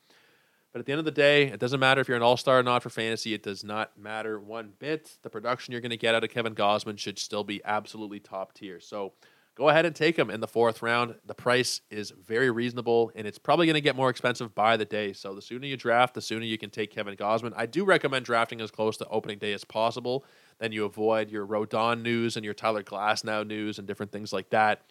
[0.72, 2.58] But at the end of the day, it doesn't matter if you're an all star
[2.58, 3.32] or not for fantasy.
[3.32, 5.16] It does not matter one bit.
[5.22, 8.52] The production you're going to get out of Kevin Gausman should still be absolutely top
[8.52, 8.78] tier.
[8.78, 9.14] So
[9.56, 11.16] go ahead and take him in the fourth round.
[11.24, 14.84] The price is very reasonable, and it's probably going to get more expensive by the
[14.84, 15.12] day.
[15.14, 17.54] So the sooner you draft, the sooner you can take Kevin Gausman.
[17.56, 20.24] I do recommend drafting as close to opening day as possible.
[20.58, 24.50] Then you avoid your Rodon news and your Tyler Glasnow news and different things like
[24.50, 24.82] that.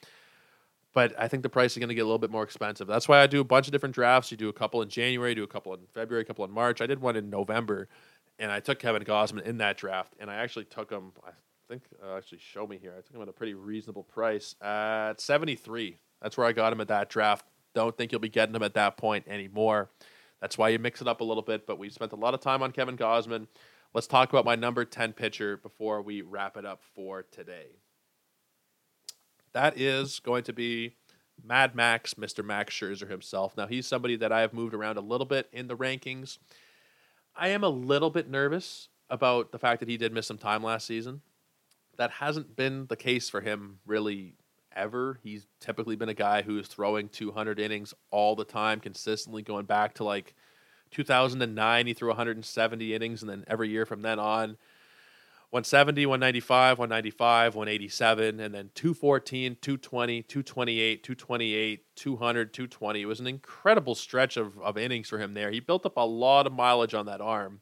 [0.93, 2.87] But I think the price is going to get a little bit more expensive.
[2.87, 4.31] That's why I do a bunch of different drafts.
[4.31, 6.81] You do a couple in January, do a couple in February, a couple in March.
[6.81, 7.89] I did one in November,
[8.39, 11.11] and I took Kevin Gausman in that draft, and I actually took him.
[11.25, 11.31] I
[11.67, 12.93] think uh, actually show me here.
[12.97, 15.97] I took him at a pretty reasonable price at 73.
[16.21, 17.45] That's where I got him at that draft.
[17.73, 19.89] Don't think you'll be getting him at that point anymore.
[20.41, 21.65] That's why you mix it up a little bit.
[21.65, 23.47] But we spent a lot of time on Kevin Gausman.
[23.93, 27.67] Let's talk about my number 10 pitcher before we wrap it up for today.
[29.53, 30.95] That is going to be
[31.41, 32.43] Mad Max, Mr.
[32.43, 33.55] Max Scherzer himself.
[33.55, 36.37] Now, he's somebody that I have moved around a little bit in the rankings.
[37.35, 40.63] I am a little bit nervous about the fact that he did miss some time
[40.63, 41.21] last season
[41.97, 44.35] that hasn't been the case for him really
[44.75, 45.19] ever.
[45.23, 49.65] He's typically been a guy who is throwing 200 innings all the time, consistently going
[49.65, 50.35] back to like
[50.91, 51.87] 2009.
[51.87, 54.57] He threw 170 innings, and then every year from then on,
[55.51, 63.01] 170, 195, 195, 187, and then 214, 220, 228, 228, 200, 220.
[63.01, 65.51] It was an incredible stretch of, of innings for him there.
[65.51, 67.61] He built up a lot of mileage on that arm.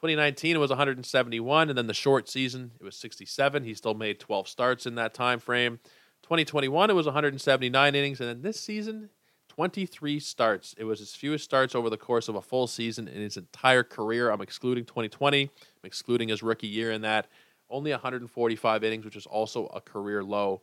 [0.00, 4.18] 2019 it was 171 and then the short season it was 67 he still made
[4.18, 5.78] 12 starts in that time frame.
[6.22, 9.10] 2021 it was 179 innings and then this season
[9.48, 10.74] 23 starts.
[10.78, 13.82] It was his fewest starts over the course of a full season in his entire
[13.82, 14.30] career.
[14.30, 15.50] I'm excluding 2020 i'm
[15.84, 17.26] excluding his rookie year in that.
[17.68, 20.62] Only 145 innings which is also a career low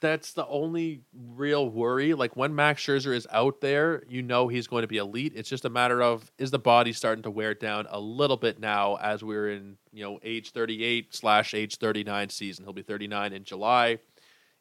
[0.00, 2.14] that's the only real worry.
[2.14, 5.32] Like when Max Scherzer is out there, you know he's going to be elite.
[5.34, 8.60] It's just a matter of is the body starting to wear down a little bit
[8.60, 12.64] now as we're in you know age 38 slash age 39 season.
[12.64, 13.98] He'll be 39 in July.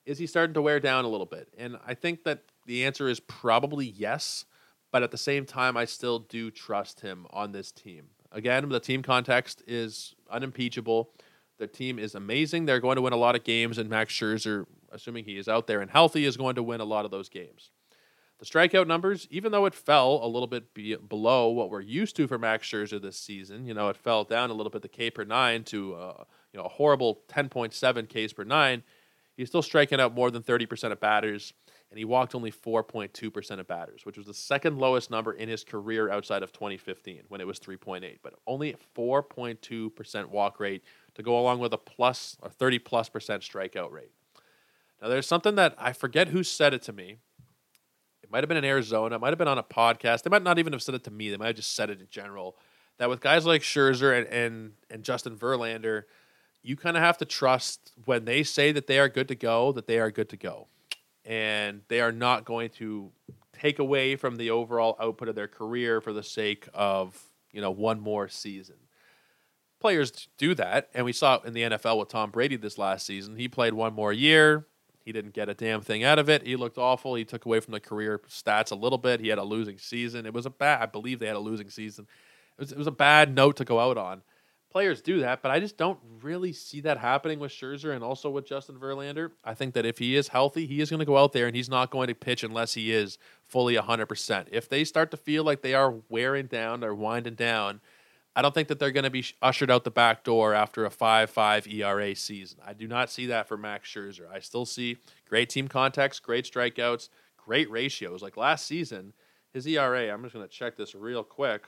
[0.05, 1.49] Is he starting to wear down a little bit?
[1.57, 4.45] And I think that the answer is probably yes.
[4.91, 8.05] But at the same time, I still do trust him on this team.
[8.31, 11.11] Again, the team context is unimpeachable.
[11.57, 12.65] The team is amazing.
[12.65, 15.67] They're going to win a lot of games, and Max Scherzer assuming he is out
[15.67, 17.71] there and healthy, is going to win a lot of those games.
[18.39, 22.15] The strikeout numbers, even though it fell a little bit be- below what we're used
[22.17, 24.87] to for Max Scherzer this season, you know, it fell down a little bit the
[24.87, 26.23] K per nine to uh,
[26.53, 28.83] you know a horrible 10.7 Ks per nine.
[29.35, 31.53] He's still striking out more than 30% of batters,
[31.91, 35.63] and he walked only 4.2% of batters, which was the second lowest number in his
[35.63, 38.17] career outside of 2015 when it was 3.8.
[38.23, 40.83] But only 4.2% walk rate
[41.13, 44.11] to go along with a plus or 30 plus percent strikeout rate.
[45.01, 47.17] Now, there's something that I forget who said it to me.
[48.23, 49.15] It might have been in Arizona.
[49.15, 50.23] It might have been on a podcast.
[50.23, 51.29] They might not even have said it to me.
[51.29, 52.57] They might have just said it in general.
[52.97, 56.03] That with guys like Scherzer and and, and Justin Verlander,
[56.63, 59.71] you kind of have to trust when they say that they are good to go,
[59.73, 60.67] that they are good to go,
[61.23, 63.11] and they are not going to
[63.53, 67.71] take away from the overall output of their career for the sake of you know
[67.71, 68.77] one more season
[69.79, 73.05] players do that, and we saw it in the NFL with Tom Brady this last
[73.05, 73.35] season.
[73.35, 74.65] He played one more year.
[75.07, 76.45] He didn't get a damn thing out of it.
[76.45, 77.15] He looked awful.
[77.15, 79.21] He took away from the career stats a little bit.
[79.21, 80.25] He had a losing season.
[80.25, 80.81] It was a bad.
[80.81, 82.07] I believe they had a losing season.
[82.57, 84.21] It was, it was a bad note to go out on.
[84.69, 88.29] Players do that, but I just don't really see that happening with Scherzer and also
[88.29, 89.31] with Justin Verlander.
[89.45, 91.55] I think that if he is healthy, he is going to go out there and
[91.55, 94.47] he's not going to pitch unless he is fully 100%.
[94.51, 97.79] If they start to feel like they are wearing down or winding down,
[98.37, 100.91] I don't think that they're going to be ushered out the back door after a
[100.91, 102.59] 5 5 ERA season.
[102.63, 104.31] I do not see that for Max Scherzer.
[104.31, 108.21] I still see great team contacts, great strikeouts, great ratios.
[108.21, 109.13] Like last season,
[109.53, 111.63] his ERA, I'm just going to check this real quick.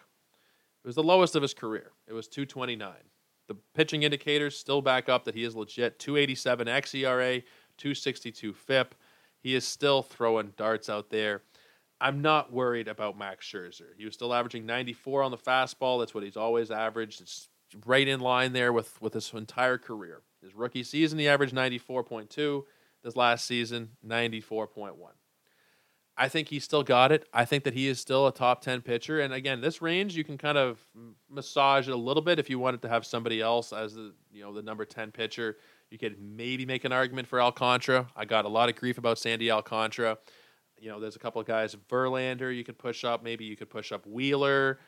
[0.83, 1.91] It was the lowest of his career.
[2.07, 2.93] It was 229.
[3.47, 7.41] The pitching indicators still back up that he is legit 287 xERA,
[7.77, 8.93] 262 FIP.
[9.39, 11.41] He is still throwing darts out there.
[12.01, 13.87] I'm not worried about Max Scherzer.
[13.97, 15.99] He was still averaging 94 on the fastball.
[15.99, 17.21] That's what he's always averaged.
[17.21, 17.49] It's
[17.85, 20.21] right in line there with, with his entire career.
[20.41, 22.63] His rookie season, he averaged 94.2.
[23.03, 24.95] This last season, 94.1.
[26.17, 27.25] I think he still got it.
[27.33, 29.21] I think that he is still a top 10 pitcher.
[29.21, 30.85] And again, this range, you can kind of
[31.29, 34.43] massage it a little bit if you wanted to have somebody else as the, you
[34.43, 35.55] know, the number 10 pitcher.
[35.89, 38.07] You could maybe make an argument for Alcantara.
[38.17, 40.17] I got a lot of grief about Sandy Alcantara
[40.81, 43.23] you know, there's a couple of guys, Verlander, you could push up.
[43.23, 44.79] Maybe you could push up Wheeler.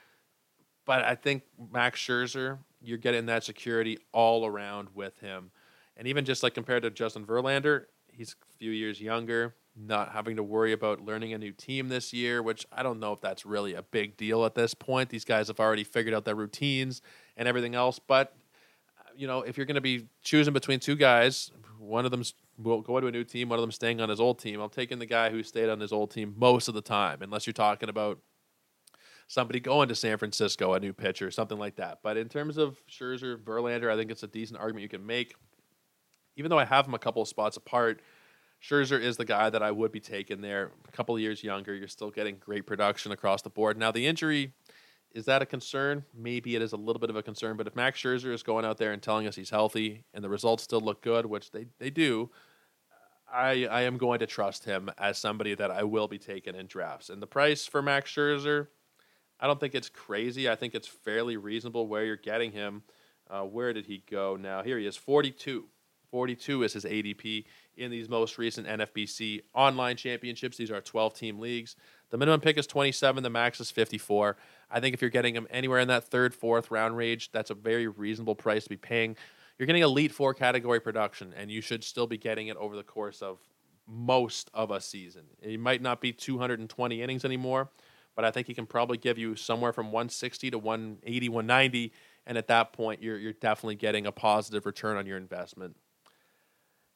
[0.86, 5.52] But I think Max Scherzer, you're getting that security all around with him.
[5.96, 10.38] And even just like compared to Justin Verlander, he's a few years younger, not having
[10.38, 13.46] to worry about learning a new team this year, which I don't know if that's
[13.46, 15.10] really a big deal at this point.
[15.10, 17.02] These guys have already figured out their routines
[17.38, 18.00] and everything else.
[18.00, 18.36] But,
[19.16, 22.34] you know, if you're going to be choosing between two guys, one of them's
[22.64, 24.60] will go to a new team, one of them staying on his old team.
[24.60, 27.46] I'm taking the guy who stayed on his old team most of the time, unless
[27.46, 28.20] you're talking about
[29.28, 32.00] somebody going to San Francisco, a new pitcher, something like that.
[32.04, 35.36] But in terms of Scherzer, Verlander, I think it's a decent argument you can make.
[36.36, 38.02] Even though I have them a couple of spots apart,
[38.62, 40.72] Scherzer is the guy that I would be taking there.
[40.88, 43.78] A couple of years younger, you're still getting great production across the board.
[43.78, 44.54] Now, the injury
[45.14, 46.06] is that a concern?
[46.14, 48.66] Maybe it is a little bit of a concern, but if Max Scherzer is going
[48.66, 51.66] out there and telling us he's healthy and the results still look good, which they,
[51.80, 52.30] they do,
[53.34, 56.68] I, I am going to trust him as somebody that I will be taking in
[56.68, 57.10] drafts.
[57.10, 58.68] And the price for Max Scherzer,
[59.40, 60.50] I don't think it's crazy.
[60.50, 62.84] I think it's fairly reasonable where you're getting him.
[63.30, 64.62] Uh, where did he go now?
[64.62, 65.66] Here he is, 42.
[66.12, 67.46] 42 is his ADP
[67.78, 70.58] in these most recent NFBC online championships.
[70.58, 71.78] These are 12 team leagues.
[72.10, 74.36] The minimum pick is 27, the max is 54.
[74.70, 77.56] I think if you're getting him anywhere in that third, fourth round range, that's a
[77.56, 79.16] very reasonable price to be paying
[79.62, 82.82] you're getting elite four category production, and you should still be getting it over the
[82.82, 83.38] course of
[83.88, 85.22] most of a season.
[85.40, 87.70] It might not be 220 innings anymore,
[88.16, 91.94] but I think he can probably give you somewhere from 160 to 180, 190,
[92.26, 95.76] and at that point, you're you're definitely getting a positive return on your investment.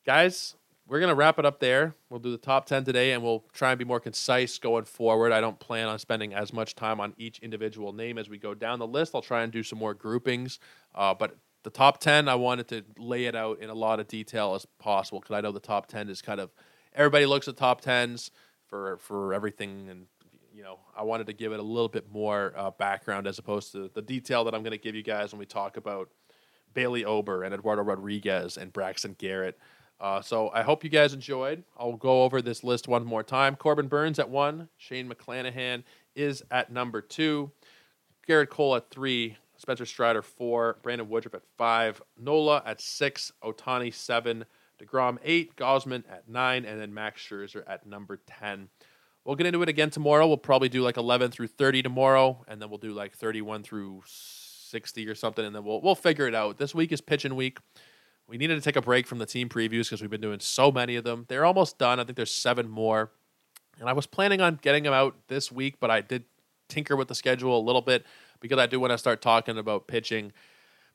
[0.04, 0.56] Guys,
[0.88, 1.94] we're gonna wrap it up there.
[2.10, 5.32] We'll do the top 10 today, and we'll try and be more concise going forward.
[5.32, 8.56] I don't plan on spending as much time on each individual name as we go
[8.56, 9.14] down the list.
[9.14, 10.58] I'll try and do some more groupings,
[10.96, 14.08] uh, but the top 10 i wanted to lay it out in a lot of
[14.08, 16.52] detail as possible because i know the top 10 is kind of
[16.94, 18.30] everybody looks at top 10s
[18.68, 20.06] for for everything and
[20.54, 23.72] you know i wanted to give it a little bit more uh, background as opposed
[23.72, 26.08] to the detail that i'm going to give you guys when we talk about
[26.76, 29.58] bailey ober and eduardo rodriguez and braxton garrett.
[30.00, 31.64] Uh, so i hope you guys enjoyed.
[31.80, 33.56] I'll go over this list one more time.
[33.56, 35.84] Corbin Burnes at one shane mcclanahan
[36.16, 37.50] is at number two
[38.28, 43.94] Gerrit Cole at three Spencer Strider four, Brandon Woodruff at five, Nola at six, Ohtani
[43.94, 44.46] seven,
[44.82, 48.70] DeGrom eight, Gausman at nine, and then Max Scherzer at number ten.
[49.24, 50.28] We'll get into it again tomorrow.
[50.28, 54.04] We'll probably do like eleven through thirty tomorrow, and then we'll do like thirty-one through
[54.06, 56.58] sixty or something, and then we'll we'll figure it out.
[56.58, 57.58] This week is pitching week.
[58.28, 60.72] We needed to take a break from the team previews because we've been doing so
[60.72, 61.26] many of them.
[61.28, 62.00] They're almost done.
[62.00, 63.12] I think there's seven more,
[63.80, 66.26] and I was planning on getting them out this week, but I did
[66.68, 68.06] tinker with the schedule a little bit
[68.40, 70.32] because I do want to start talking about pitching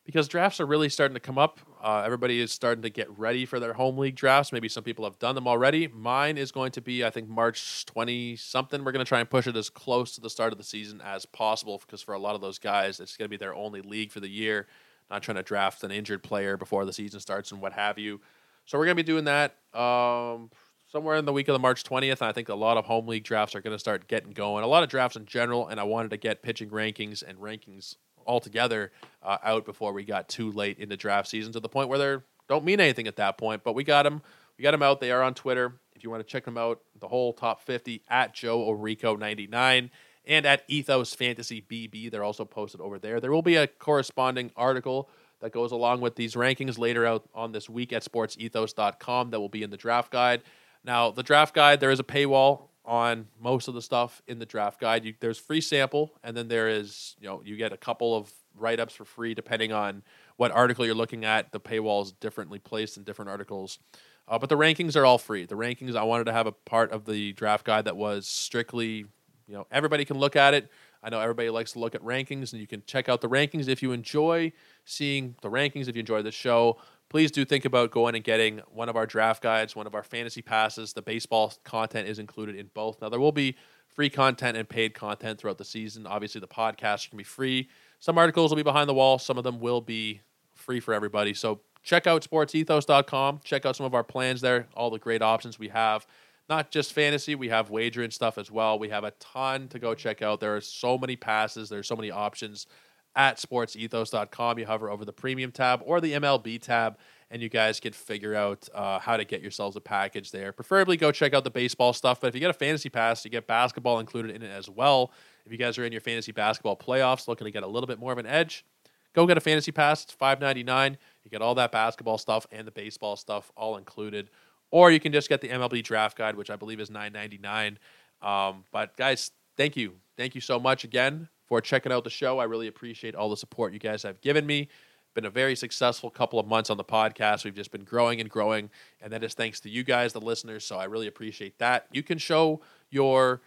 [0.05, 1.59] because drafts are really starting to come up.
[1.81, 4.51] Uh, everybody is starting to get ready for their home league drafts.
[4.51, 5.87] Maybe some people have done them already.
[5.87, 8.83] Mine is going to be, I think, March 20 something.
[8.83, 11.01] We're going to try and push it as close to the start of the season
[11.01, 13.81] as possible because for a lot of those guys, it's going to be their only
[13.81, 14.67] league for the year.
[15.09, 18.21] Not trying to draft an injured player before the season starts and what have you.
[18.65, 19.55] So we're going to be doing that.
[19.73, 20.49] Um,
[20.91, 22.21] somewhere in the week of the March 20th.
[22.21, 24.63] And I think a lot of home league drafts are going to start getting going.
[24.63, 27.95] A lot of drafts in general, and I wanted to get pitching rankings and rankings
[28.27, 28.91] altogether
[29.23, 32.23] uh, out before we got too late into draft season to the point where they
[32.49, 33.63] don't mean anything at that point.
[33.63, 34.21] But we got them.
[34.57, 34.99] We got them out.
[34.99, 35.73] They are on Twitter.
[35.95, 39.89] If you want to check them out, the whole top 50 at Joe Orico 99
[40.25, 42.11] and at Ethos Fantasy BB.
[42.11, 43.19] They're also posted over there.
[43.19, 47.51] There will be a corresponding article that goes along with these rankings later out on
[47.51, 50.43] this week at sportsethos.com that will be in the draft guide.
[50.83, 54.45] Now, the draft guide, there is a paywall on most of the stuff in the
[54.45, 55.05] draft guide.
[55.05, 58.31] You, there's free sample, and then there is, you know, you get a couple of
[58.55, 60.03] write ups for free depending on
[60.37, 61.51] what article you're looking at.
[61.51, 63.79] The paywall is differently placed in different articles.
[64.27, 65.45] Uh, but the rankings are all free.
[65.45, 69.05] The rankings, I wanted to have a part of the draft guide that was strictly
[69.51, 70.71] you know everybody can look at it.
[71.03, 73.67] I know everybody likes to look at rankings, and you can check out the rankings
[73.67, 74.53] if you enjoy
[74.85, 75.89] seeing the rankings.
[75.89, 76.77] If you enjoy the show,
[77.11, 80.01] please do think about going and getting one of our draft guides, one of our
[80.01, 80.93] fantasy passes.
[80.93, 83.01] The baseball content is included in both.
[83.01, 83.57] Now there will be
[83.89, 86.07] free content and paid content throughout the season.
[86.07, 87.67] Obviously, the podcast can be free.
[87.99, 89.19] Some articles will be behind the wall.
[89.19, 90.21] Some of them will be
[90.55, 91.33] free for everybody.
[91.33, 93.41] So check out sportsethos.com.
[93.43, 96.07] Check out some of our plans there, all the great options we have.
[96.47, 98.79] Not just fantasy, we have wagering stuff as well.
[98.79, 100.39] We have a ton to go check out.
[100.39, 102.67] There are so many passes, there's so many options
[103.15, 104.59] at sportsethos.com.
[104.59, 106.97] You hover over the premium tab or the MLB tab,
[107.29, 110.51] and you guys can figure out uh, how to get yourselves a package there.
[110.51, 113.31] Preferably go check out the baseball stuff, but if you get a fantasy pass, you
[113.31, 115.11] get basketball included in it as well.
[115.45, 117.99] If you guys are in your fantasy basketball playoffs looking to get a little bit
[117.99, 118.65] more of an edge,
[119.13, 120.03] go get a fantasy pass.
[120.03, 120.97] It's five ninety nine.
[121.23, 124.29] You get all that basketball stuff and the baseball stuff all included.
[124.69, 127.37] Or you can just get the MLB draft guide, which I believe is nine ninety
[127.37, 127.77] nine.
[128.21, 132.39] Um, but guys, thank you, thank you so much again for checking out the show.
[132.39, 134.69] I really appreciate all the support you guys have given me.
[135.15, 137.43] Been a very successful couple of months on the podcast.
[137.43, 138.69] We've just been growing and growing,
[139.01, 140.63] and that is thanks to you guys, the listeners.
[140.63, 141.87] So I really appreciate that.
[141.91, 143.41] You can show your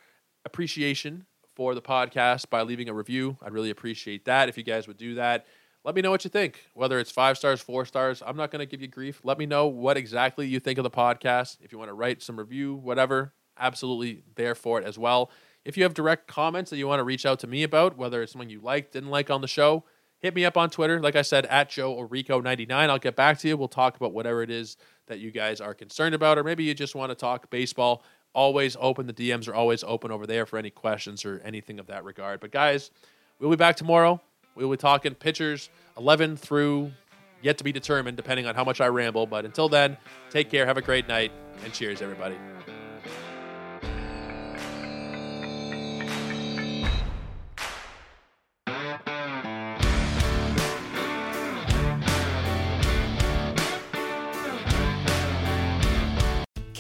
[0.44, 1.24] appreciation
[1.54, 3.38] for the podcast by leaving a review.
[3.40, 5.46] I'd really appreciate that if you guys would do that.
[5.82, 8.22] Let me know what you think, whether it's five stars, four stars.
[8.26, 9.22] I'm not going to give you grief.
[9.24, 11.56] Let me know what exactly you think of the podcast.
[11.62, 15.30] If you want to write some review, whatever, absolutely there for it as well.
[15.64, 18.22] If you have direct comments that you want to reach out to me about, whether
[18.22, 19.84] it's something you liked, didn't like on the show,
[20.18, 21.00] hit me up on Twitter.
[21.00, 22.70] Like I said, at Joe Orico99.
[22.70, 23.56] I'll get back to you.
[23.56, 26.74] We'll talk about whatever it is that you guys are concerned about, or maybe you
[26.74, 28.02] just want to talk baseball
[28.34, 29.06] always open.
[29.06, 32.40] The DMs are always open over there for any questions or anything of that regard.
[32.40, 32.90] But guys,
[33.38, 34.20] we'll be back tomorrow.
[34.54, 36.92] We'll be talking pitchers 11 through
[37.42, 39.26] yet to be determined, depending on how much I ramble.
[39.26, 39.96] But until then,
[40.30, 41.32] take care, have a great night,
[41.64, 42.36] and cheers, everybody.